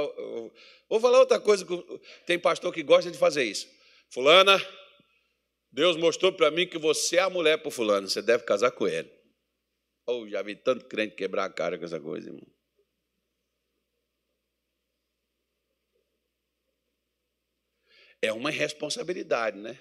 [0.87, 1.65] vou falar outra coisa.
[2.27, 3.67] Tem pastor que gosta de fazer isso.
[4.11, 4.55] Fulana,
[5.71, 8.87] Deus mostrou para mim que você é a mulher para fulano, você deve casar com
[8.87, 9.11] ele.
[10.11, 12.45] Oh, já vi tanto crente quebrar a cara com essa coisa, irmão.
[18.21, 19.79] É uma responsabilidade, né?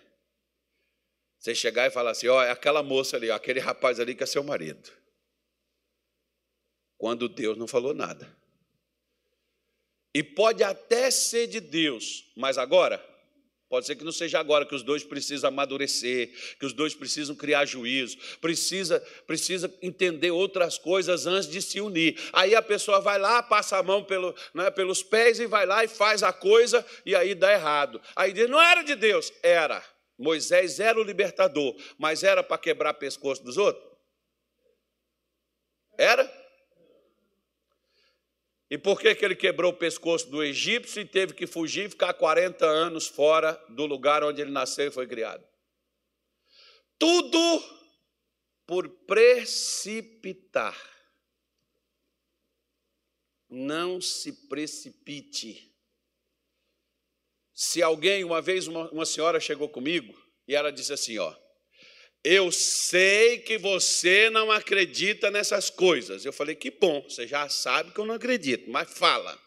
[1.36, 4.22] Você chegar e falar assim: ó, oh, é aquela moça ali, aquele rapaz ali que
[4.22, 4.90] é seu marido.
[6.96, 8.38] Quando Deus não falou nada.
[10.14, 12.98] E pode até ser de Deus, mas agora
[13.70, 16.28] Pode ser que não seja agora que os dois precisam amadurecer,
[16.58, 22.18] que os dois precisam criar juízo, precisa, precisa entender outras coisas antes de se unir.
[22.32, 25.84] Aí a pessoa vai lá, passa a mão pelo, né, pelos pés e vai lá
[25.84, 28.02] e faz a coisa e aí dá errado.
[28.16, 29.80] Aí diz: não era de Deus, era.
[30.18, 33.88] Moisés era o libertador, mas era para quebrar pescoço dos outros?
[35.96, 36.39] Era?
[38.70, 41.90] E por que, que ele quebrou o pescoço do egípcio e teve que fugir e
[41.90, 45.44] ficar 40 anos fora do lugar onde ele nasceu e foi criado?
[46.96, 47.38] Tudo
[48.64, 50.78] por precipitar.
[53.48, 55.74] Não se precipite.
[57.52, 61.34] Se alguém, uma vez uma, uma senhora chegou comigo e ela disse assim: Ó,
[62.22, 66.24] eu sei que você não acredita nessas coisas.
[66.24, 69.38] Eu falei, que bom, você já sabe que eu não acredito, mas fala.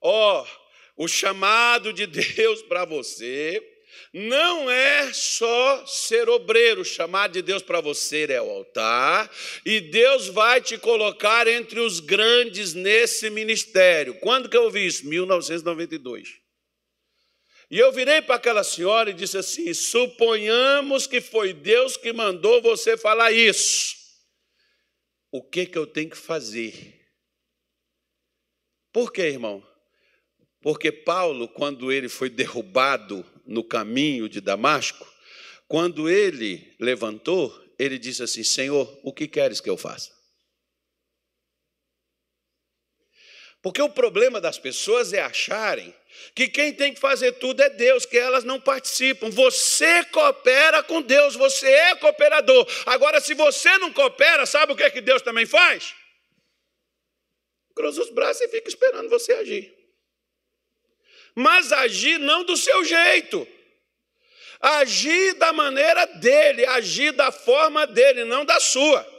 [0.00, 3.62] Ó, oh, o chamado de Deus para você
[4.12, 9.30] não é só ser obreiro, o chamado de Deus para você é o altar,
[9.64, 14.14] e Deus vai te colocar entre os grandes nesse ministério.
[14.20, 15.06] Quando que eu vi isso?
[15.06, 16.43] 1992.
[17.74, 22.62] E eu virei para aquela senhora e disse assim: suponhamos que foi Deus que mandou
[22.62, 23.96] você falar isso.
[25.28, 27.04] O que, que eu tenho que fazer?
[28.92, 29.60] Por quê, irmão?
[30.60, 35.04] Porque Paulo, quando ele foi derrubado no caminho de Damasco,
[35.66, 40.12] quando ele levantou, ele disse assim: Senhor, o que queres que eu faça?
[43.64, 45.94] Porque o problema das pessoas é acharem
[46.34, 49.30] que quem tem que fazer tudo é Deus, que elas não participam.
[49.30, 52.68] Você coopera com Deus, você é cooperador.
[52.84, 55.94] Agora, se você não coopera, sabe o que, é que Deus também faz?
[57.74, 59.74] Cruza os braços e fica esperando você agir.
[61.34, 63.48] Mas agir não do seu jeito.
[64.60, 69.10] Agir da maneira dele, agir da forma dele, não da sua.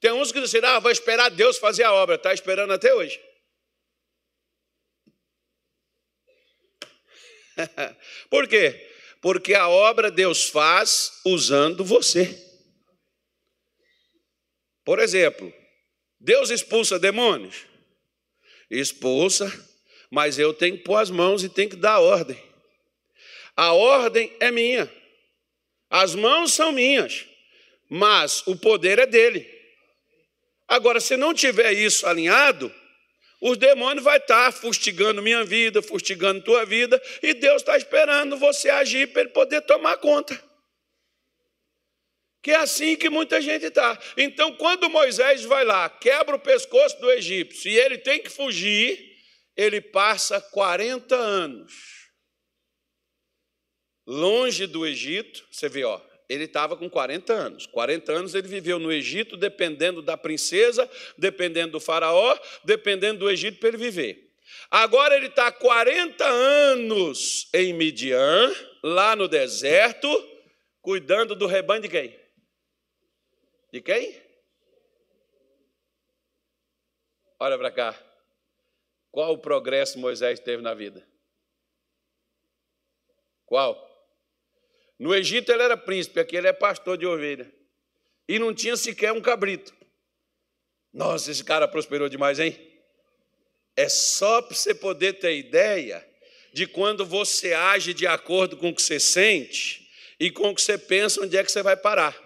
[0.00, 2.14] Tem uns que dizem, ah, vou esperar Deus fazer a obra.
[2.14, 3.25] Está esperando até hoje.
[8.30, 8.90] Por quê?
[9.20, 12.42] Porque a obra Deus faz usando você.
[14.84, 15.52] Por exemplo,
[16.20, 17.66] Deus expulsa demônios?
[18.70, 19.52] Expulsa,
[20.10, 22.40] mas eu tenho que pôr as mãos e tenho que dar ordem.
[23.56, 24.90] A ordem é minha,
[25.88, 27.26] as mãos são minhas,
[27.88, 29.56] mas o poder é dele.
[30.68, 32.72] Agora, se não tiver isso alinhado,
[33.40, 38.70] os demônios vai estar fustigando minha vida, fustigando tua vida, e Deus está esperando você
[38.70, 40.42] agir para ele poder tomar conta.
[42.42, 43.98] Que é assim que muita gente está.
[44.16, 49.16] Então, quando Moisés vai lá, quebra o pescoço do egípcio e ele tem que fugir,
[49.56, 51.96] ele passa 40 anos
[54.06, 55.46] longe do Egito.
[55.50, 57.66] Você vê, ó, ele estava com 40 anos.
[57.66, 63.58] 40 anos ele viveu no Egito, dependendo da princesa, dependendo do faraó, dependendo do Egito
[63.58, 64.34] para ele viver.
[64.70, 70.08] Agora ele está 40 anos em Midian, lá no deserto,
[70.80, 72.20] cuidando do rebanho de quem?
[73.72, 74.20] De quem?
[77.38, 78.02] Olha para cá.
[79.10, 81.06] Qual o progresso Moisés teve na vida?
[83.44, 83.95] Qual?
[84.98, 87.52] No Egito ele era príncipe, aqui ele é pastor de ovelha.
[88.28, 89.74] E não tinha sequer um cabrito.
[90.92, 92.58] Nossa, esse cara prosperou demais, hein?
[93.76, 96.06] É só para você poder ter ideia
[96.52, 99.86] de quando você age de acordo com o que você sente
[100.18, 102.18] e com o que você pensa, onde é que você vai parar.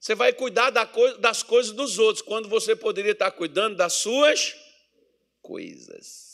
[0.00, 4.56] Você vai cuidar das coisas dos outros, quando você poderia estar cuidando das suas
[5.40, 6.29] coisas.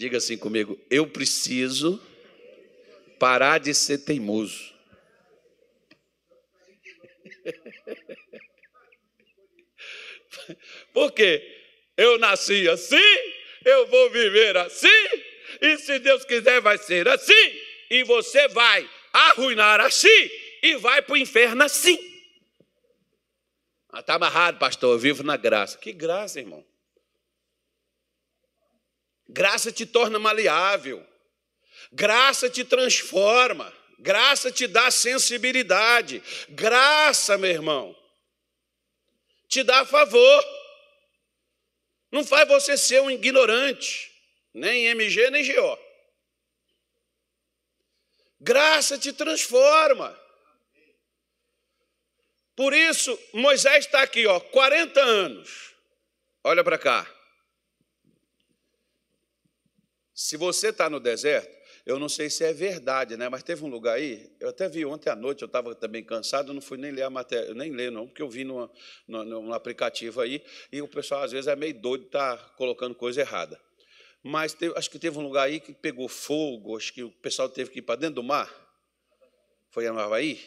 [0.00, 2.02] Diga assim comigo: eu preciso
[3.18, 4.72] parar de ser teimoso.
[10.94, 11.46] Porque
[11.98, 12.96] eu nasci assim,
[13.62, 14.88] eu vou viver assim,
[15.60, 17.60] e se Deus quiser vai ser assim,
[17.90, 20.30] e você vai arruinar assim
[20.62, 21.98] e vai para o inferno assim.
[23.94, 25.76] Está amarrado, pastor, eu vivo na graça.
[25.76, 26.69] Que graça, irmão?
[29.32, 31.06] Graça te torna maleável.
[31.92, 33.72] Graça te transforma.
[33.98, 36.22] Graça te dá sensibilidade.
[36.48, 37.96] Graça, meu irmão,
[39.48, 40.44] te dá favor.
[42.10, 44.10] Não faz você ser um ignorante,
[44.52, 45.78] nem MG, nem GO.
[48.40, 50.18] Graça te transforma.
[52.56, 55.74] Por isso, Moisés está aqui, ó, 40 anos.
[56.42, 57.19] Olha para cá.
[60.22, 61.50] Se você está no deserto,
[61.86, 63.30] eu não sei se é verdade, né?
[63.30, 66.52] Mas teve um lugar aí, eu até vi ontem à noite, eu estava também cansado,
[66.52, 70.44] não fui nem ler a matéria, nem ler, não, porque eu vi num aplicativo aí,
[70.70, 73.58] e o pessoal às vezes é meio doido, está colocando coisa errada.
[74.22, 77.48] Mas teve, acho que teve um lugar aí que pegou fogo, acho que o pessoal
[77.48, 78.54] teve que ir para dentro do mar.
[79.70, 80.38] Foi em Havaí?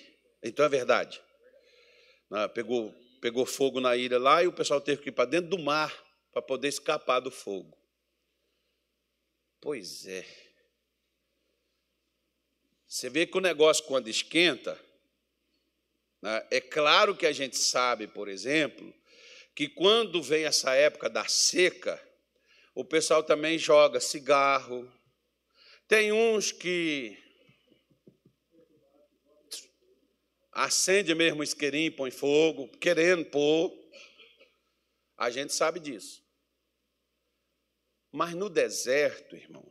[0.44, 1.20] Então é verdade.
[2.30, 5.50] Ah, pegou, pegou fogo na ilha lá e o pessoal teve que ir para dentro
[5.50, 5.92] do mar
[6.32, 7.76] para poder escapar do fogo.
[9.64, 10.26] Pois é.
[12.86, 14.78] Você vê que o negócio, quando esquenta,
[16.22, 18.94] né, é claro que a gente sabe, por exemplo,
[19.56, 21.98] que quando vem essa época da seca,
[22.76, 24.92] o pessoal também joga cigarro.
[25.88, 27.18] Tem uns que
[30.52, 33.72] acende mesmo o isqueirinho, põe fogo, querendo pôr.
[35.16, 36.23] A gente sabe disso.
[38.16, 39.68] Mas no deserto, irmão,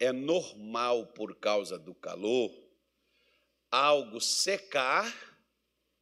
[0.00, 2.50] é normal por causa do calor
[3.70, 5.06] algo secar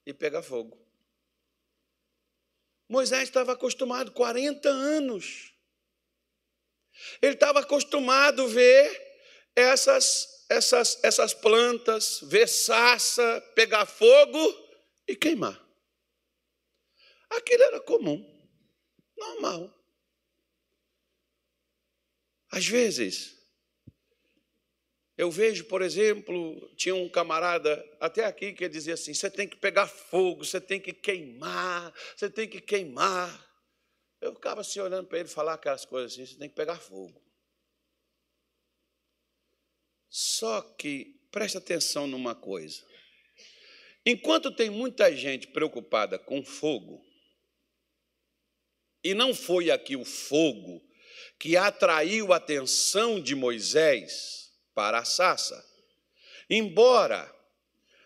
[0.07, 0.81] e pegar fogo.
[2.89, 5.53] Moisés estava acostumado 40 anos.
[7.21, 14.39] Ele estava acostumado a ver essas, essas, essas plantas, ver saça, pegar fogo
[15.09, 15.61] e queimar.
[17.31, 18.25] Aquilo era comum,
[19.17, 19.77] normal.
[22.57, 23.37] Às vezes,
[25.15, 29.59] eu vejo, por exemplo, tinha um camarada até aqui que dizia assim: você tem que
[29.59, 33.47] pegar fogo, você tem que queimar, você tem que queimar.
[34.23, 37.23] Eu ficava assim olhando para ele falar aquelas coisas assim: você tem que pegar fogo.
[40.09, 42.83] Só que preste atenção numa coisa.
[44.07, 47.05] Enquanto tem muita gente preocupada com fogo,
[49.05, 50.87] e não foi aqui o fogo
[51.39, 55.65] que atraiu a atenção de Moisés para a sarça.
[56.49, 57.31] Embora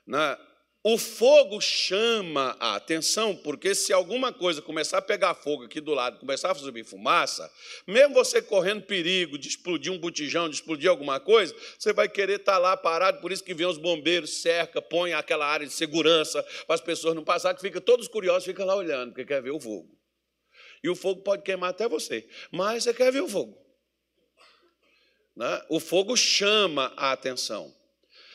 [0.07, 0.39] né,
[0.83, 5.93] o fogo chama a atenção, porque se alguma coisa começar a pegar fogo aqui do
[5.93, 7.53] lado, começar a subir fumaça,
[7.87, 12.41] mesmo você correndo perigo de explodir um botijão, de explodir alguma coisa, você vai querer
[12.41, 16.43] estar lá parado, por isso que vem os bombeiros, cerca, põe aquela área de segurança
[16.67, 19.51] para as pessoas não passarem, que fica todos curiosos, fica lá olhando, porque quer ver
[19.51, 20.00] o fogo.
[20.83, 23.59] E o fogo pode queimar até você, mas você quer ver o fogo.
[25.37, 25.63] Né?
[25.69, 27.75] O fogo chama a atenção.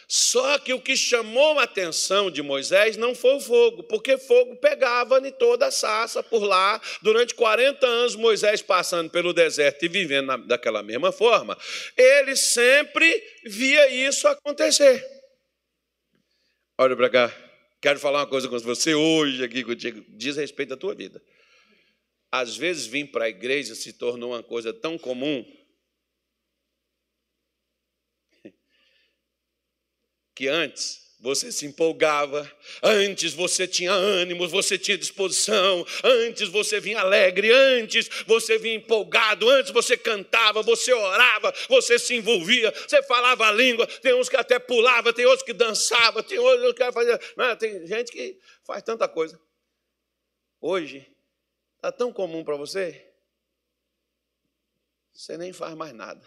[0.07, 4.55] Só que o que chamou a atenção de Moisés não foi o fogo, porque fogo
[4.57, 6.79] pegava em toda a sarça por lá.
[7.01, 11.57] Durante 40 anos, Moisés passando pelo deserto e vivendo na, daquela mesma forma,
[11.97, 15.03] ele sempre via isso acontecer.
[16.77, 17.35] Olha para cá,
[17.81, 21.21] quero falar uma coisa com você hoje aqui contigo, diz respeito à tua vida.
[22.39, 25.45] Às vezes, vir para a igreja se tornou uma coisa tão comum
[30.35, 32.51] que antes você se empolgava,
[32.83, 39.49] antes você tinha ânimo, você tinha disposição, antes você vinha alegre, antes você vinha empolgado,
[39.49, 44.35] antes você cantava, você orava, você se envolvia, você falava a língua, tem uns que
[44.35, 48.83] até pulava, tem outros que dançava, tem outros que fazia, não, tem gente que faz
[48.83, 49.39] tanta coisa.
[50.59, 51.14] Hoje
[51.85, 53.05] está tão comum para você,
[55.13, 56.25] você nem faz mais nada.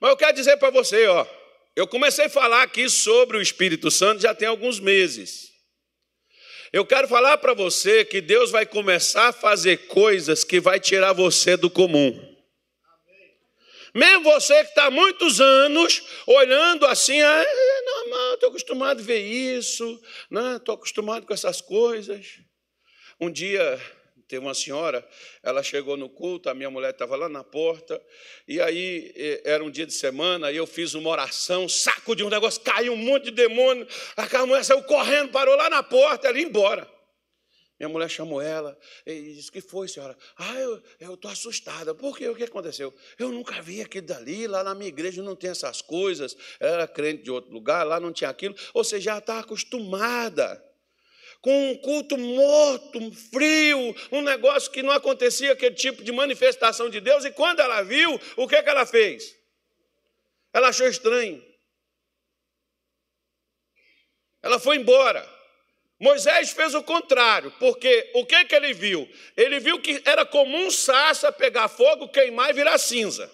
[0.00, 1.24] Mas eu quero dizer para você, ó,
[1.76, 5.52] eu comecei a falar aqui sobre o Espírito Santo já tem alguns meses.
[6.72, 11.12] Eu quero falar para você que Deus vai começar a fazer coisas que vai tirar
[11.12, 12.36] você do comum.
[13.94, 17.46] Mesmo você que está muitos anos olhando assim, ah,
[18.34, 19.84] estou acostumado a ver isso,
[20.30, 20.60] estou né?
[20.74, 22.40] acostumado com essas coisas.
[23.20, 23.80] Um dia
[24.28, 25.06] Teve uma senhora,
[25.40, 28.02] ela chegou no culto, a minha mulher estava lá na porta,
[28.48, 29.12] e aí
[29.44, 32.92] era um dia de semana, e eu fiz uma oração, saco de um negócio, caiu
[32.92, 33.86] um monte de demônio,
[34.16, 36.95] a mulher saiu correndo, parou lá na porta, ela ia embora.
[37.78, 40.16] Minha mulher chamou ela e disse: que foi, senhora?
[40.36, 40.54] Ah,
[40.98, 41.94] eu estou assustada.
[41.94, 42.28] Por quê?
[42.28, 42.94] O que aconteceu?
[43.18, 46.36] Eu nunca vi aquilo dali, lá na minha igreja não tem essas coisas.
[46.58, 48.54] Ela era crente de outro lugar, lá não tinha aquilo.
[48.72, 50.64] Ou seja, já está acostumada
[51.42, 57.00] com um culto morto, frio, um negócio que não acontecia aquele tipo de manifestação de
[57.00, 59.36] Deus, e quando ela viu, o que, que ela fez?
[60.52, 61.44] Ela achou estranho.
[64.42, 65.35] Ela foi embora.
[65.98, 69.08] Moisés fez o contrário, porque o que, que ele viu?
[69.34, 73.30] Ele viu que era comum sarça pegar fogo, queimar e virar cinza.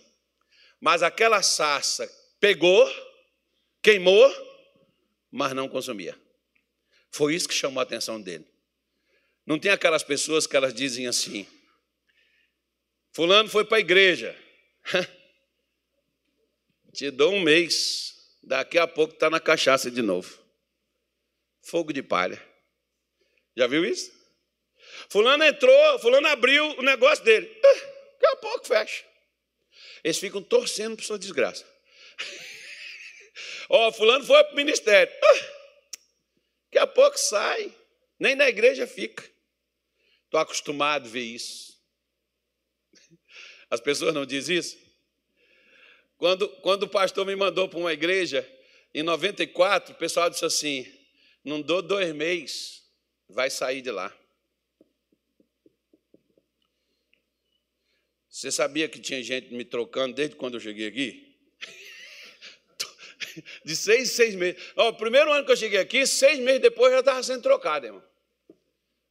[0.81, 2.09] Mas aquela sarça
[2.39, 2.89] pegou,
[3.83, 4.31] queimou,
[5.31, 6.17] mas não consumia.
[7.11, 8.47] Foi isso que chamou a atenção dele.
[9.45, 11.47] Não tem aquelas pessoas que elas dizem assim:
[13.13, 14.39] Fulano foi para a igreja.
[16.93, 20.39] Te dou um mês, daqui a pouco está na cachaça de novo.
[21.63, 22.52] Fogo de palha.
[23.57, 24.13] Já viu isso?
[25.09, 27.47] Fulano entrou, fulano abriu o negócio dele.
[27.63, 29.05] Daqui a pouco fecha.
[30.03, 31.65] Eles ficam torcendo por sua desgraça.
[33.69, 35.13] Ó, oh, fulano foi para o ministério.
[36.65, 37.75] Daqui a pouco sai,
[38.19, 39.25] nem na igreja fica.
[40.25, 41.73] Estou acostumado a ver isso.
[43.71, 44.79] As pessoas não dizem isso?
[46.17, 48.49] Quando, quando o pastor me mandou para uma igreja,
[48.95, 50.87] em 94, o pessoal disse assim:
[51.45, 52.82] não dou dois meses,
[53.33, 54.15] vai sair de lá.
[58.29, 61.37] Você sabia que tinha gente me trocando desde quando eu cheguei aqui?
[63.65, 64.61] de seis seis meses.
[64.77, 68.03] O primeiro ano que eu cheguei aqui, seis meses depois já estava sendo trocado, irmão.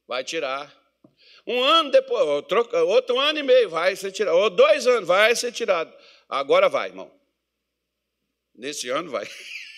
[0.06, 0.72] Vai tirar.
[1.46, 4.36] Um ano depois, outro ano e meio, vai ser tirado.
[4.36, 5.92] Ou dois anos, vai ser tirado.
[6.28, 7.12] Agora vai, irmão.
[8.54, 9.28] Nesse ano vai.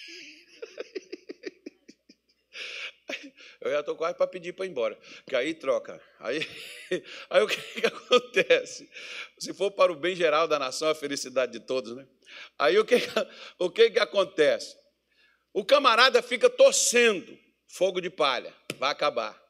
[3.64, 4.94] Eu já estou quase para pedir para ir embora.
[5.24, 6.00] Porque aí troca.
[6.20, 6.46] Aí,
[7.30, 8.90] aí o que, que acontece?
[9.38, 12.06] Se for para o bem geral da nação, a felicidade de todos, né?
[12.58, 12.96] Aí o que,
[13.58, 14.76] o que, que acontece?
[15.52, 17.38] O camarada fica torcendo,
[17.68, 19.43] fogo de palha, vai acabar.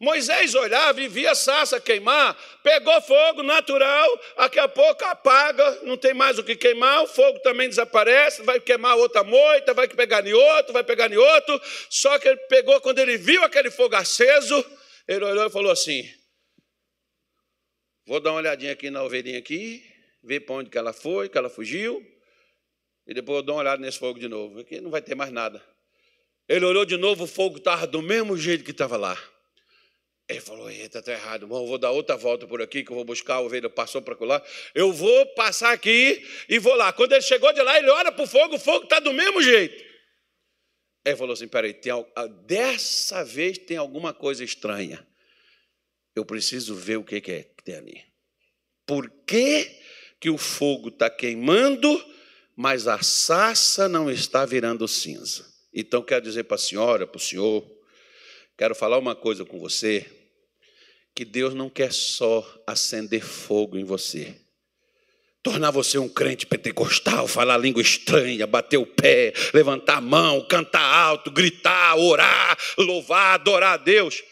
[0.00, 5.94] Moisés olhava e via a sarça queimar, pegou fogo natural, daqui a pouco apaga, não
[5.94, 10.26] tem mais o que queimar, o fogo também desaparece, vai queimar outra moita, vai pegar
[10.26, 11.60] em outro, vai pegar em outro.
[11.90, 14.64] Só que ele pegou, quando ele viu aquele fogo aceso,
[15.06, 16.10] ele olhou e falou assim:
[18.06, 19.84] Vou dar uma olhadinha aqui na ovelhinha aqui,
[20.24, 22.02] ver para onde que ela foi, que ela fugiu,
[23.06, 25.30] e depois eu dou uma olhada nesse fogo de novo, aqui não vai ter mais
[25.30, 25.62] nada.
[26.48, 29.22] Ele olhou de novo, o fogo estava do mesmo jeito que estava lá.
[30.30, 31.60] Ele falou: Eita, tá errado, irmão.
[31.62, 33.68] Eu vou dar outra volta por aqui, que eu vou buscar a ovelha.
[33.68, 34.40] Passou para lá.
[34.72, 36.92] Eu vou passar aqui e vou lá.
[36.92, 39.42] Quando ele chegou de lá, ele olha para o fogo, o fogo está do mesmo
[39.42, 39.84] jeito.
[41.04, 41.92] Ele falou assim: Peraí, tem,
[42.46, 45.04] dessa vez tem alguma coisa estranha.
[46.14, 48.04] Eu preciso ver o que é que tem ali.
[48.86, 49.68] Por que,
[50.20, 52.04] que o fogo está queimando,
[52.54, 55.44] mas a sassa não está virando cinza?
[55.74, 57.68] Então, quero dizer para a senhora, para o senhor,
[58.56, 60.19] quero falar uma coisa com você
[61.14, 64.34] que Deus não quer só acender fogo em você,
[65.42, 70.82] tornar você um crente pentecostal, falar língua estranha, bater o pé, levantar a mão, cantar
[70.82, 74.22] alto, gritar, orar, louvar, adorar a Deus.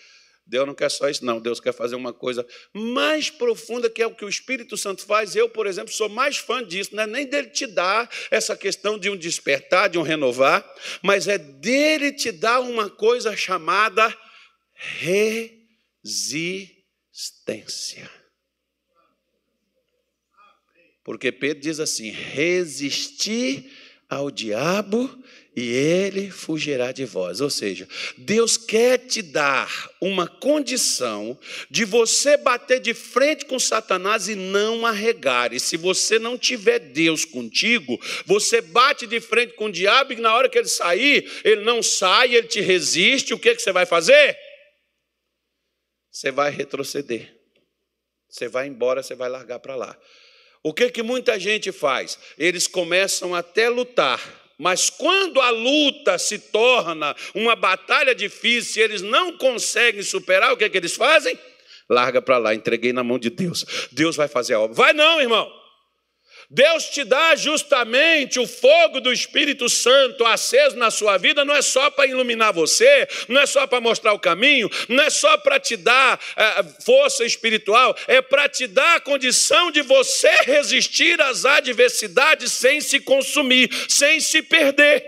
[0.49, 1.39] Deus não quer só isso, não.
[1.39, 5.37] Deus quer fazer uma coisa mais profunda, que é o que o Espírito Santo faz.
[5.37, 8.99] Eu, por exemplo, sou mais fã disso, não é nem dele te dar essa questão
[8.99, 10.65] de um despertar, de um renovar,
[11.03, 14.17] mas é dele te dar uma coisa chamada
[16.09, 18.11] resistência.
[21.05, 23.71] Porque Pedro diz assim: resistir
[24.09, 25.23] ao diabo
[25.55, 27.41] e ele fugirá de vós.
[27.41, 27.87] Ou seja,
[28.17, 31.39] Deus quer te dar uma condição
[31.71, 35.53] de você bater de frente com Satanás e não arregar.
[35.53, 40.17] E se você não tiver Deus contigo, você bate de frente com o diabo e
[40.17, 43.35] na hora que ele sair, ele não sai, ele te resiste.
[43.35, 44.48] O que, que você vai fazer?
[46.19, 47.33] Você vai retroceder.
[48.29, 49.97] Você vai embora, você vai largar para lá.
[50.65, 52.19] O que que muita gente faz?
[52.37, 54.21] Eles começam até lutar,
[54.59, 60.69] mas quando a luta se torna uma batalha difícil, eles não conseguem superar, o que
[60.69, 61.39] que eles fazem?
[61.89, 63.65] Larga para lá, entreguei na mão de Deus.
[63.93, 64.75] Deus vai fazer a obra.
[64.75, 65.49] Vai não, irmão.
[66.51, 71.61] Deus te dá justamente o fogo do Espírito Santo aceso na sua vida, não é
[71.61, 75.61] só para iluminar você, não é só para mostrar o caminho, não é só para
[75.61, 81.45] te dar é, força espiritual, é para te dar a condição de você resistir às
[81.45, 85.05] adversidades sem se consumir, sem se perder.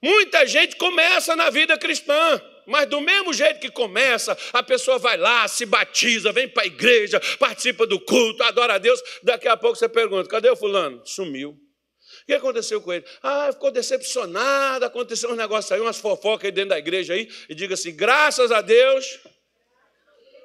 [0.00, 2.40] Muita gente começa na vida cristã.
[2.68, 6.66] Mas do mesmo jeito que começa, a pessoa vai lá, se batiza, vem para a
[6.66, 9.02] igreja, participa do culto, adora a Deus.
[9.22, 11.00] Daqui a pouco você pergunta: cadê o fulano?
[11.06, 11.52] Sumiu.
[11.52, 13.06] O que aconteceu com ele?
[13.22, 17.54] Ah, ficou decepcionado, aconteceu um negócio aí, umas fofocas aí dentro da igreja aí, e
[17.54, 19.18] diga assim: graças a Deus,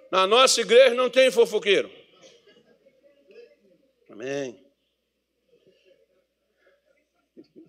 [0.10, 1.92] na nossa igreja não tem fofoqueiro.
[4.10, 4.64] Amém.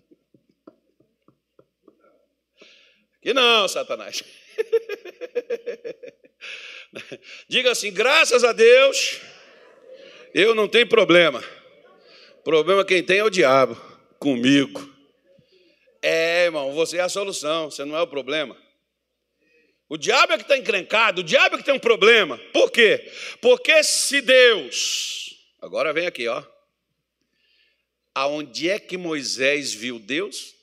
[3.19, 4.44] Aqui não, Satanás.
[7.47, 9.19] Diga assim: graças a Deus,
[10.33, 11.43] eu não tenho problema.
[12.43, 13.75] Problema quem tem é o diabo,
[14.19, 14.93] comigo.
[16.01, 18.55] É, irmão, você é a solução, você não é o problema.
[19.89, 22.37] O diabo é que está encrencado, o diabo é que tem um problema.
[22.51, 23.11] Por quê?
[23.41, 26.43] Porque se Deus, agora vem aqui, ó.
[28.13, 30.55] Aonde é que Moisés viu Deus?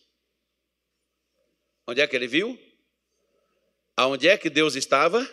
[1.86, 2.59] Onde é que ele viu?
[3.97, 5.28] Aonde é que Deus estava?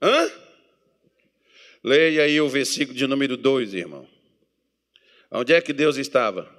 [0.00, 0.30] Hã?
[1.84, 4.08] Leia aí o versículo de número 2, irmão.
[5.30, 6.50] Onde é que Deus estava?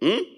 [0.00, 0.36] Hum?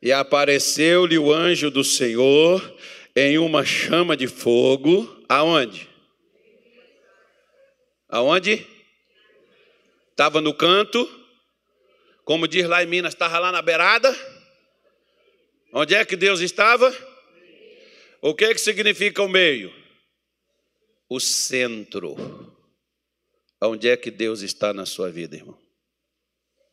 [0.00, 2.78] E apareceu-lhe o anjo do Senhor
[3.14, 5.24] em uma chama de fogo.
[5.28, 5.88] Aonde?
[8.08, 8.66] Aonde?
[10.10, 11.08] Estava no canto.
[12.24, 14.35] Como diz lá em Minas, estava lá na beirada.
[15.72, 16.94] Onde é que Deus estava?
[18.20, 19.72] O que, é que significa o meio?
[21.08, 22.16] O centro.
[23.60, 25.58] Onde é que Deus está na sua vida, irmão?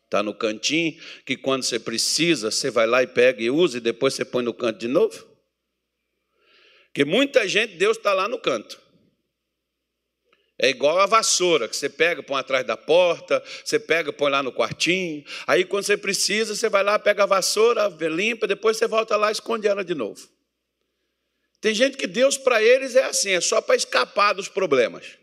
[0.06, 3.82] Está no cantinho que quando você precisa, você vai lá e pega e usa e
[3.82, 5.28] depois você põe no canto de novo?
[6.94, 8.83] Que muita gente, Deus está lá no canto.
[10.58, 14.44] É igual a vassoura, que você pega, põe atrás da porta, você pega, põe lá
[14.44, 15.26] no quartinho.
[15.48, 19.30] Aí, quando você precisa, você vai lá, pega a vassoura, limpa, depois você volta lá
[19.30, 20.30] e esconde ela de novo.
[21.60, 25.18] Tem gente que Deus para eles é assim, é só para escapar dos problemas.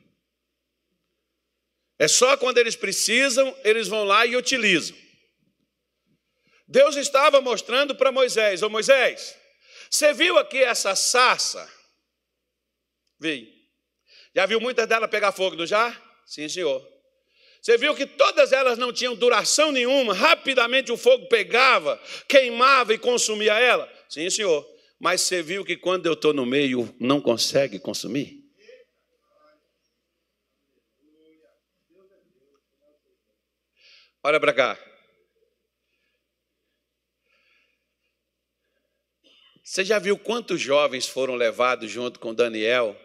[1.99, 4.97] É só quando eles precisam, eles vão lá e utilizam.
[6.66, 9.37] Deus estava mostrando para Moisés: Ô Moisés,
[9.91, 11.70] você viu aqui essa sarça?
[13.18, 13.60] Vi.
[14.35, 15.95] Já viu muitas delas pegar fogo, não já?
[16.24, 16.87] Sim, senhor.
[17.61, 22.99] Você viu que todas elas não tinham duração nenhuma, rapidamente o fogo pegava, queimava e
[22.99, 23.91] consumia ela?
[24.09, 24.66] Sim, senhor.
[24.99, 28.41] Mas você viu que quando eu estou no meio, não consegue consumir?
[34.22, 34.78] Olha para cá.
[39.62, 42.99] Você já viu quantos jovens foram levados junto com Daniel,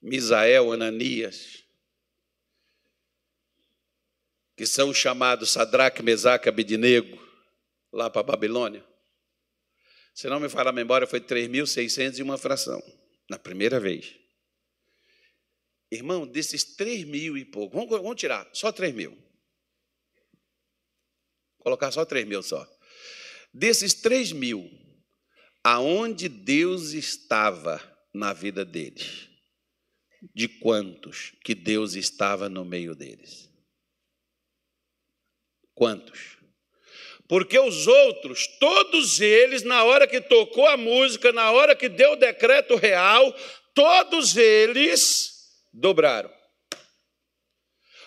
[0.00, 1.64] Misael, Ananias,
[4.56, 7.18] que são chamados Sadraque, Mesaque, Abidnego,
[7.92, 8.84] lá para a Babilônia?
[10.14, 12.82] Se não me falar a memória, foi 3.600 e uma fração,
[13.28, 14.16] na primeira vez.
[15.90, 19.16] Irmão, desses 3 mil e pouco, vamos, vamos tirar só 3 mil.
[21.58, 22.66] Colocar só 3 mil só.
[23.52, 24.70] Desses 3 mil,
[25.62, 27.80] aonde Deus estava
[28.14, 29.28] na vida deles?
[30.34, 33.50] De quantos que Deus estava no meio deles?
[35.74, 36.38] Quantos?
[37.28, 42.12] Porque os outros, todos eles, na hora que tocou a música, na hora que deu
[42.12, 43.34] o decreto real,
[43.74, 46.32] todos eles dobraram.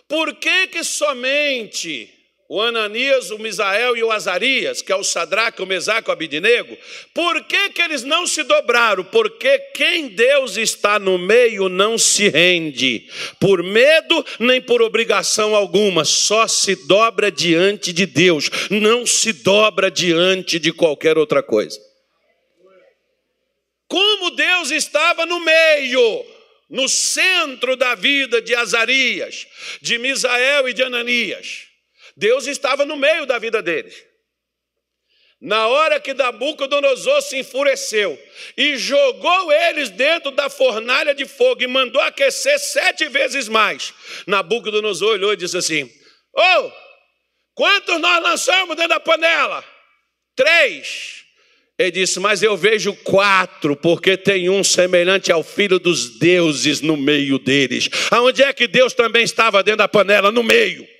[0.07, 2.18] Por que que somente
[2.51, 6.13] o Ananias, o Misael e o Azarias, que é o Sadraque, o Mesaque e o
[6.13, 6.75] Abidinego,
[7.13, 9.03] por que, que eles não se dobraram?
[9.03, 13.07] Porque quem Deus está no meio não se rende,
[13.39, 19.91] por medo nem por obrigação alguma, só se dobra diante de Deus, não se dobra
[19.91, 21.79] diante de qualquer outra coisa.
[23.87, 26.25] Como Deus estava no meio,
[26.67, 29.45] no centro da vida de Azarias,
[29.83, 31.68] de Misael e de Ananias,
[32.19, 34.03] Deus estava no meio da vida deles.
[35.41, 38.21] Na hora que Nabucodonosor se enfureceu
[38.57, 43.93] e jogou eles dentro da fornalha de fogo e mandou aquecer sete vezes mais,
[44.27, 45.89] Nabucodonosor olhou e disse assim:
[46.35, 46.71] Oh,
[47.55, 49.63] quantos nós lançamos dentro da panela?
[50.35, 51.23] Três.
[51.77, 56.97] Ele disse: Mas eu vejo quatro, porque tem um semelhante ao filho dos deuses no
[56.97, 57.89] meio deles.
[58.11, 60.33] Aonde é que Deus também estava dentro da panela?
[60.33, 60.98] No meio.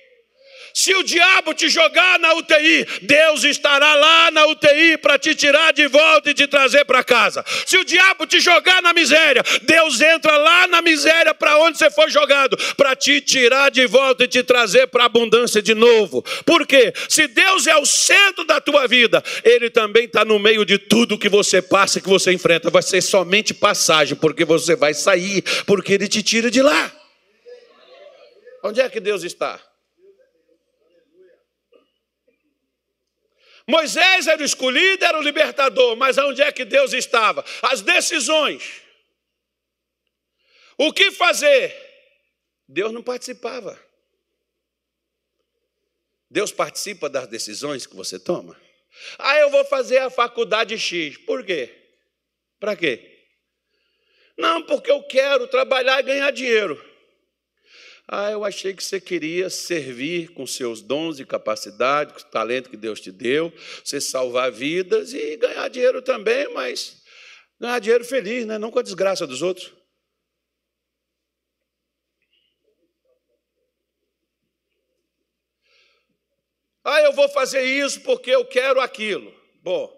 [0.72, 5.72] Se o diabo te jogar na UTI, Deus estará lá na UTI para te tirar
[5.72, 7.44] de volta e te trazer para casa.
[7.66, 11.90] Se o diabo te jogar na miséria, Deus entra lá na miséria para onde você
[11.90, 16.22] foi jogado, para te tirar de volta e te trazer para a abundância de novo.
[16.44, 16.92] Por quê?
[17.08, 21.18] Se Deus é o centro da tua vida, Ele também está no meio de tudo
[21.18, 22.70] que você passa, que você enfrenta.
[22.70, 26.92] Vai ser somente passagem, porque você vai sair, porque Ele te tira de lá.
[28.62, 29.58] Onde é que Deus está?
[33.70, 37.44] Moisés era o escolhido, era o libertador, mas onde é que Deus estava?
[37.62, 38.82] As decisões.
[40.76, 41.74] O que fazer?
[42.68, 43.80] Deus não participava.
[46.28, 48.60] Deus participa das decisões que você toma.
[49.18, 51.16] Ah, eu vou fazer a faculdade X.
[51.18, 51.72] Por quê?
[52.58, 53.24] Para quê?
[54.36, 56.89] Não, porque eu quero trabalhar e ganhar dinheiro.
[58.12, 62.68] Ah, eu achei que você queria servir com seus dons e capacidade, com o talento
[62.68, 63.52] que Deus te deu,
[63.84, 67.00] você salvar vidas e ganhar dinheiro também, mas
[67.60, 68.58] ganhar dinheiro feliz, né?
[68.58, 69.72] não com a desgraça dos outros.
[76.82, 79.32] Ah, eu vou fazer isso porque eu quero aquilo.
[79.62, 79.88] Bom,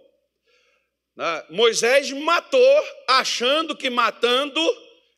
[1.16, 1.46] né?
[1.48, 4.60] Moisés matou, achando que matando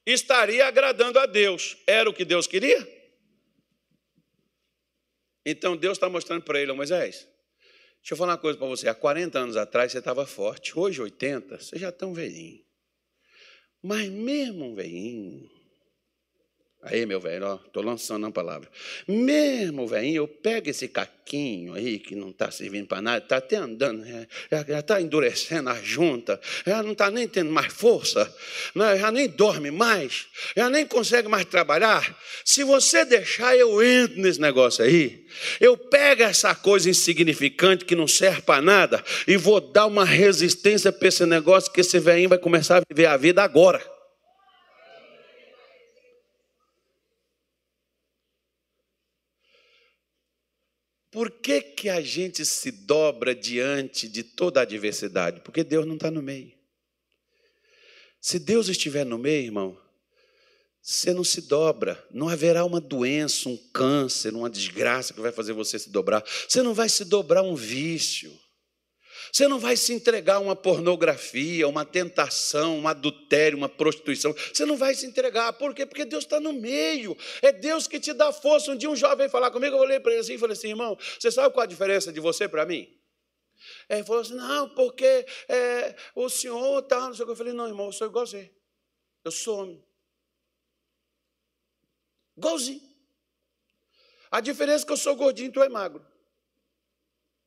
[0.06, 1.76] estaria agradando a Deus.
[1.86, 2.86] Era o que Deus queria?
[5.44, 7.28] Então Deus está mostrando para ele, Moisés,
[7.98, 8.88] deixa eu falar uma coisa para você.
[8.88, 12.64] Há 40 anos atrás você estava forte, hoje 80, você já está um velhinho.
[13.82, 15.50] Mas mesmo um velhinho,
[16.86, 18.68] Aí, meu velho, ó, estou lançando uma palavra.
[19.08, 23.56] Mesmo, velhinho, eu pego esse caquinho aí que não está servindo para nada, está até
[23.56, 24.04] andando,
[24.50, 28.30] já está endurecendo a junta, já não está nem tendo mais força,
[28.74, 32.14] né, já nem dorme mais, já nem consegue mais trabalhar.
[32.44, 35.24] Se você deixar, eu entro nesse negócio aí,
[35.58, 40.92] eu pego essa coisa insignificante que não serve para nada e vou dar uma resistência
[40.92, 43.93] para esse negócio que esse velhinho vai começar a viver a vida agora.
[51.14, 55.42] Por que, que a gente se dobra diante de toda a adversidade?
[55.42, 56.52] Porque Deus não está no meio.
[58.20, 59.78] Se Deus estiver no meio, irmão,
[60.82, 62.04] você não se dobra.
[62.10, 66.20] Não haverá uma doença, um câncer, uma desgraça que vai fazer você se dobrar.
[66.48, 68.36] Você não vai se dobrar um vício.
[69.32, 74.32] Você não vai se entregar a uma pornografia, uma tentação, um adultério, uma prostituição.
[74.32, 75.52] Você não vai se entregar.
[75.54, 75.86] Por quê?
[75.86, 77.16] Porque Deus está no meio.
[77.42, 78.70] É Deus que te dá força.
[78.70, 80.68] Um dia um jovem veio falar comigo, eu olhei para ele assim e falei assim,
[80.68, 82.88] irmão, você sabe qual a diferença de você para mim?
[83.88, 87.10] Ele falou assim, não, porque é, o senhor está.
[87.18, 88.52] Eu falei, não, irmão, eu sou igual a você.
[89.24, 89.84] Eu sou homem.
[92.36, 92.82] Igualzinho.
[94.30, 96.04] A diferença é que eu sou gordinho e tu é magro.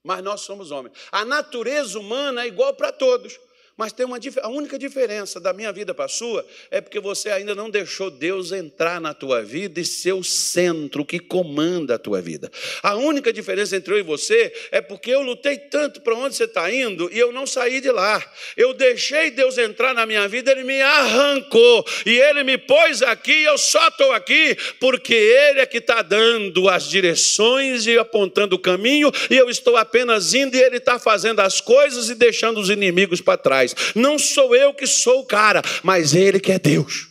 [0.08, 0.96] Mas nós somos homens.
[1.12, 3.38] A natureza humana é igual para todos.
[3.78, 7.30] Mas tem uma a única diferença da minha vida para a sua é porque você
[7.30, 12.00] ainda não deixou Deus entrar na tua vida e ser o centro que comanda a
[12.00, 12.52] tua vida.
[12.82, 16.46] A única diferença entre eu e você é porque eu lutei tanto para onde você
[16.46, 18.24] está indo e eu não saí de lá.
[18.56, 23.32] Eu deixei Deus entrar na minha vida, Ele me arrancou e Ele me pôs aqui.
[23.32, 28.56] E eu só estou aqui porque Ele é que está dando as direções e apontando
[28.56, 32.60] o caminho e eu estou apenas indo e Ele está fazendo as coisas e deixando
[32.60, 33.67] os inimigos para trás.
[33.96, 37.08] Não sou eu que sou o cara, mas Ele que é Deus.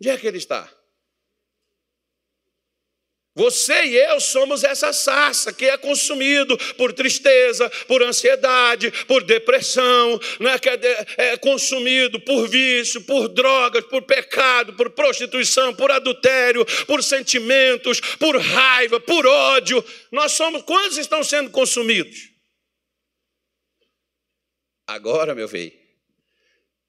[0.00, 0.68] Onde é que Ele está?
[3.36, 10.20] Você e eu somos essa sarça que é consumido por tristeza, por ansiedade, por depressão,
[10.38, 10.58] não é?
[10.58, 17.02] que é, é consumido por vício, por drogas, por pecado, por prostituição, por adultério, por
[17.02, 19.84] sentimentos, por raiva, por ódio.
[20.12, 22.33] Nós somos quantos estão sendo consumidos?
[24.86, 25.72] Agora, meu filho,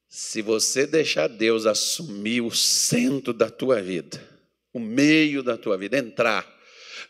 [0.08, 4.22] se você deixar Deus assumir o centro da tua vida,
[4.74, 6.54] o meio da tua vida, entrar,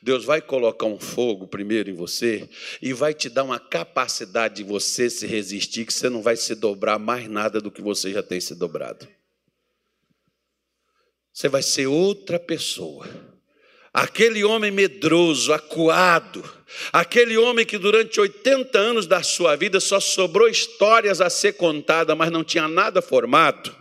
[0.01, 2.47] Deus vai colocar um fogo primeiro em você
[2.81, 6.53] e vai te dar uma capacidade de você se resistir, que você não vai se
[6.53, 9.07] dobrar mais nada do que você já tem se dobrado.
[11.33, 13.07] Você vai ser outra pessoa.
[13.95, 16.43] Aquele homem medroso, acuado,
[16.91, 22.17] aquele homem que durante 80 anos da sua vida só sobrou histórias a ser contadas,
[22.17, 23.73] mas não tinha nada formado.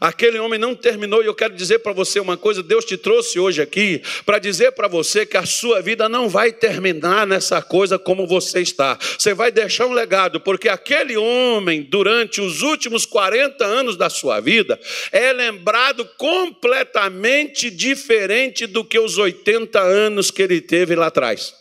[0.00, 3.38] Aquele homem não terminou, e eu quero dizer para você uma coisa: Deus te trouxe
[3.38, 7.98] hoje aqui para dizer para você que a sua vida não vai terminar nessa coisa
[7.98, 8.98] como você está.
[9.18, 14.40] Você vai deixar um legado, porque aquele homem, durante os últimos 40 anos da sua
[14.40, 14.78] vida,
[15.10, 21.54] é lembrado completamente diferente do que os 80 anos que ele teve lá atrás.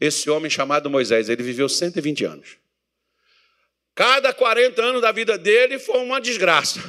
[0.00, 2.48] Esse homem chamado Moisés, ele viveu 120 anos.
[3.94, 6.80] Cada 40 anos da vida dele foi uma desgraça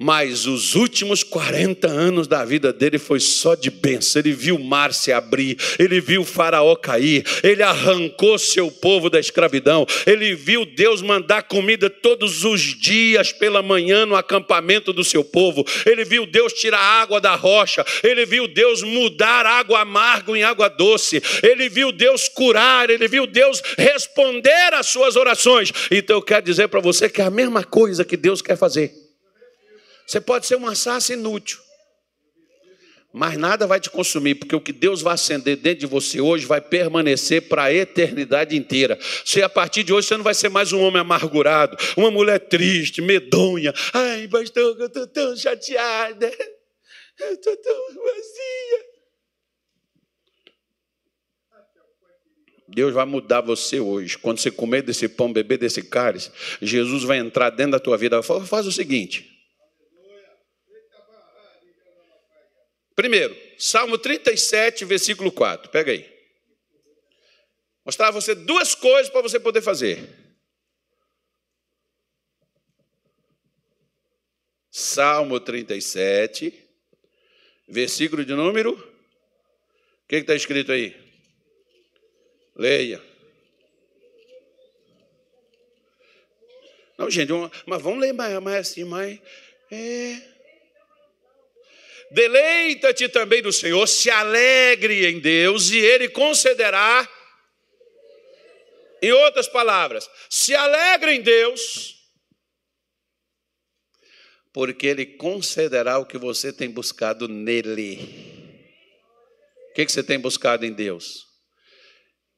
[0.00, 4.20] mas os últimos 40 anos da vida dele foi só de bênção.
[4.20, 9.10] Ele viu o mar se abrir, ele viu o faraó cair, ele arrancou seu povo
[9.10, 15.04] da escravidão, ele viu Deus mandar comida todos os dias pela manhã no acampamento do
[15.04, 20.32] seu povo, ele viu Deus tirar água da rocha, ele viu Deus mudar água amarga
[20.32, 25.72] em água doce, ele viu Deus curar, ele viu Deus responder às suas orações.
[25.90, 29.09] Então eu quero dizer para você que é a mesma coisa que Deus quer fazer.
[30.10, 31.60] Você pode ser uma sarça inútil,
[33.12, 36.46] mas nada vai te consumir, porque o que Deus vai acender dentro de você hoje
[36.46, 38.98] vai permanecer para a eternidade inteira.
[39.24, 42.40] Se a partir de hoje você não vai ser mais um homem amargurado, uma mulher
[42.40, 43.72] triste, medonha.
[43.94, 46.26] Ai, pastor, eu estou tão chateada,
[47.20, 48.90] eu estou tão vazia.
[52.66, 54.18] Deus vai mudar você hoje.
[54.18, 58.20] Quando você comer desse pão, beber desse cálice, Jesus vai entrar dentro da tua vida.
[58.24, 59.29] Faz o seguinte:
[63.00, 65.70] Primeiro, Salmo 37, versículo 4.
[65.70, 66.06] Pega aí.
[67.82, 70.06] Mostrar a você duas coisas para você poder fazer.
[74.70, 76.52] Salmo 37,
[77.66, 78.74] versículo de número.
[78.74, 80.94] O que está escrito aí?
[82.54, 83.02] Leia.
[86.98, 87.32] Não, gente,
[87.64, 89.18] mas vamos ler mais, mais assim, mais.
[89.70, 90.29] É.
[92.10, 97.08] Deleita-te também do Senhor, se alegre em Deus, e Ele concederá.
[99.02, 101.96] Em outras palavras, se alegre em Deus,
[104.52, 107.98] porque Ele concederá o que você tem buscado nele.
[109.70, 111.26] O que, você tem buscado em Deus?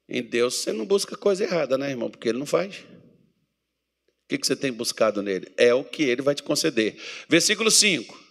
[0.08, 2.10] Em Deus você não busca coisa errada, né, irmão?
[2.10, 2.76] Porque Ele não faz.
[2.76, 5.52] O que você tem buscado nele?
[5.56, 6.96] É o que Ele vai te conceder.
[7.28, 8.21] Versículo 5.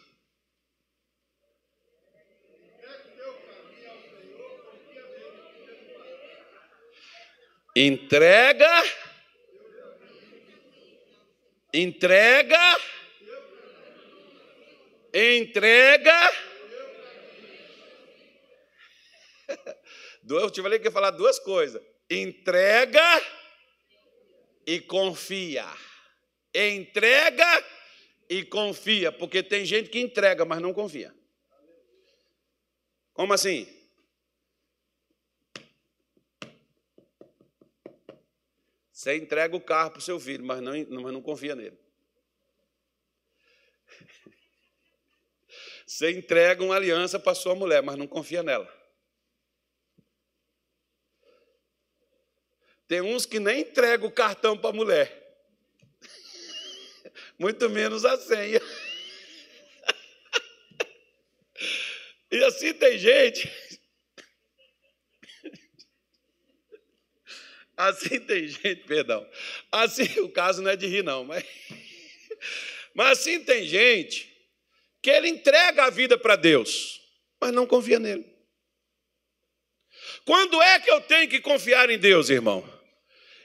[7.75, 8.83] Entrega.
[11.73, 12.77] Entrega.
[15.13, 16.31] Entrega.
[20.29, 21.81] Eu te falei que ia falar duas coisas.
[22.09, 23.21] Entrega
[24.65, 25.65] e confia.
[26.53, 27.65] Entrega
[28.29, 31.13] e confia, porque tem gente que entrega, mas não confia.
[33.13, 33.67] Como assim?
[39.01, 41.75] Você entrega o carro para o seu filho, mas não, mas não confia nele.
[45.87, 48.71] Você entrega uma aliança para sua mulher, mas não confia nela.
[52.87, 55.35] Tem uns que nem entregam o cartão para a mulher,
[57.39, 58.61] muito menos a senha.
[62.31, 63.51] E assim tem gente.
[67.81, 69.27] Assim tem gente, perdão.
[69.71, 71.43] Assim, o caso não é de rir, não, mas.
[72.93, 74.29] Mas assim tem gente
[75.01, 77.01] que ele entrega a vida para Deus,
[77.39, 78.25] mas não confia nele.
[80.25, 82.67] Quando é que eu tenho que confiar em Deus, irmão?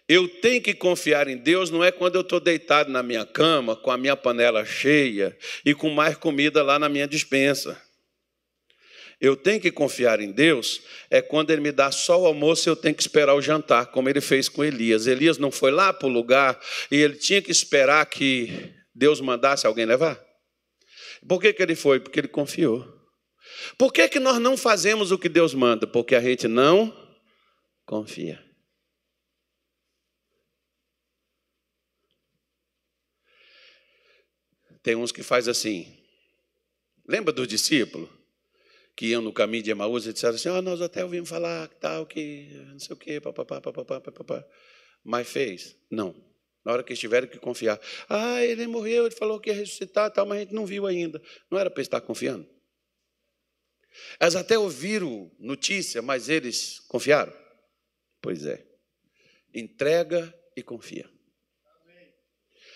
[0.09, 3.75] Eu tenho que confiar em Deus não é quando eu estou deitado na minha cama,
[3.75, 7.81] com a minha panela cheia e com mais comida lá na minha dispensa.
[9.21, 12.77] Eu tenho que confiar em Deus é quando Ele me dá só o almoço eu
[12.77, 15.07] tenho que esperar o jantar, como Ele fez com Elias.
[15.07, 16.61] Elias não foi lá para o lugar
[16.91, 20.23] e ele tinha que esperar que Deus mandasse alguém levar.
[21.27, 21.99] Por que, que ele foi?
[21.99, 22.87] Porque ele confiou.
[23.79, 25.87] Por que, que nós não fazemos o que Deus manda?
[25.87, 26.95] Porque a gente não
[27.85, 28.43] confia.
[34.83, 36.01] Tem uns que faz assim.
[37.09, 38.16] Lembra dos discípulos?
[38.97, 42.07] Que iam no caminho de Emaús e disseram assim: oh, nós até ouvimos falar tal,
[42.07, 44.45] que não sei o quê, papapá, papapá, papapá.
[45.05, 45.77] Mas fez?
[45.91, 46.15] Não.
[46.65, 47.81] Na hora que eles tiveram que confiar.
[48.09, 51.23] Ah, ele morreu, ele falou que ia ressuscitar, tal, mas a gente não viu ainda.
[51.49, 52.49] Não era para estar confiando?
[54.19, 57.33] Elas até ouviram notícia, mas eles confiaram?
[58.21, 58.67] Pois é.
[59.55, 61.09] Entrega e confia.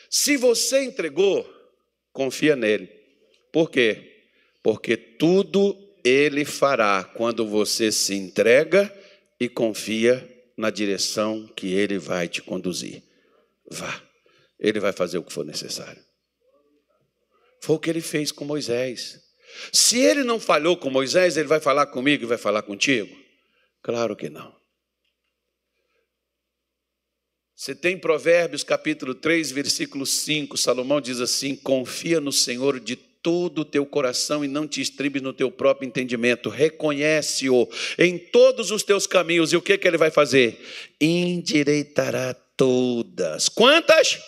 [0.08, 1.48] Se você entregou,
[2.12, 2.86] confia nele.
[3.52, 4.28] Por quê?
[4.62, 8.92] Porque tudo ele fará quando você se entrega
[9.38, 13.02] e confia na direção que ele vai te conduzir.
[13.70, 14.02] Vá.
[14.58, 16.02] Ele vai fazer o que for necessário.
[17.62, 19.20] Foi o que ele fez com Moisés.
[19.72, 23.16] Se ele não falhou com Moisés, ele vai falar comigo e vai falar contigo?
[23.82, 24.54] Claro que não.
[27.56, 33.60] Você tem Provérbios capítulo 3, versículo 5, Salomão diz assim: Confia no Senhor de todo
[33.60, 36.48] o teu coração e não te estribes no teu próprio entendimento.
[36.48, 37.68] Reconhece-o
[37.98, 39.52] em todos os teus caminhos.
[39.52, 40.60] E o que, que ele vai fazer?
[41.00, 43.48] Endireitará todas.
[43.48, 44.18] Quantas?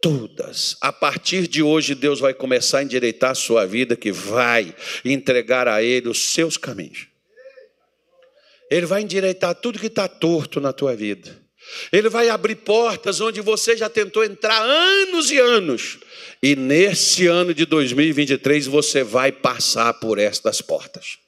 [0.00, 0.76] todas.
[0.80, 4.74] A partir de hoje, Deus vai começar a endireitar a sua vida, que vai
[5.04, 7.08] entregar a Ele os seus caminhos.
[8.70, 11.47] Ele vai endireitar tudo que está torto na tua vida.
[11.92, 15.98] Ele vai abrir portas onde você já tentou entrar anos e anos.
[16.42, 21.18] E nesse ano de 2023 você vai passar por estas portas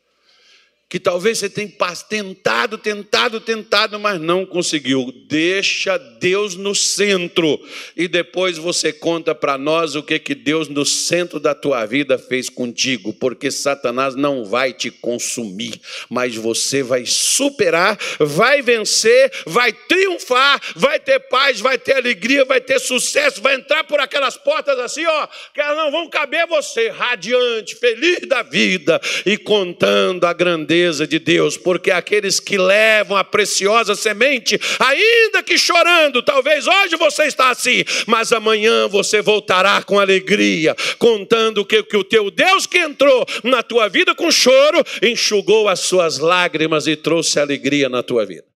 [0.91, 1.71] que talvez você tenha
[2.09, 5.15] tentado, tentado, tentado, mas não conseguiu.
[5.29, 7.61] Deixa Deus no centro
[7.97, 12.19] e depois você conta para nós o que que Deus no centro da tua vida
[12.19, 19.73] fez contigo, porque Satanás não vai te consumir, mas você vai superar, vai vencer, vai
[19.73, 24.77] triunfar, vai ter paz, vai ter alegria, vai ter sucesso, vai entrar por aquelas portas
[24.81, 30.33] assim, ó, que elas não vão caber você, radiante, feliz da vida e contando a
[30.33, 36.97] grandeza de Deus, porque aqueles que levam a preciosa semente, ainda que chorando, talvez hoje
[36.97, 42.67] você está assim, mas amanhã você voltará com alegria, contando que, que o teu Deus
[42.67, 48.03] que entrou na tua vida com choro, enxugou as suas lágrimas e trouxe alegria na
[48.03, 48.45] tua vida.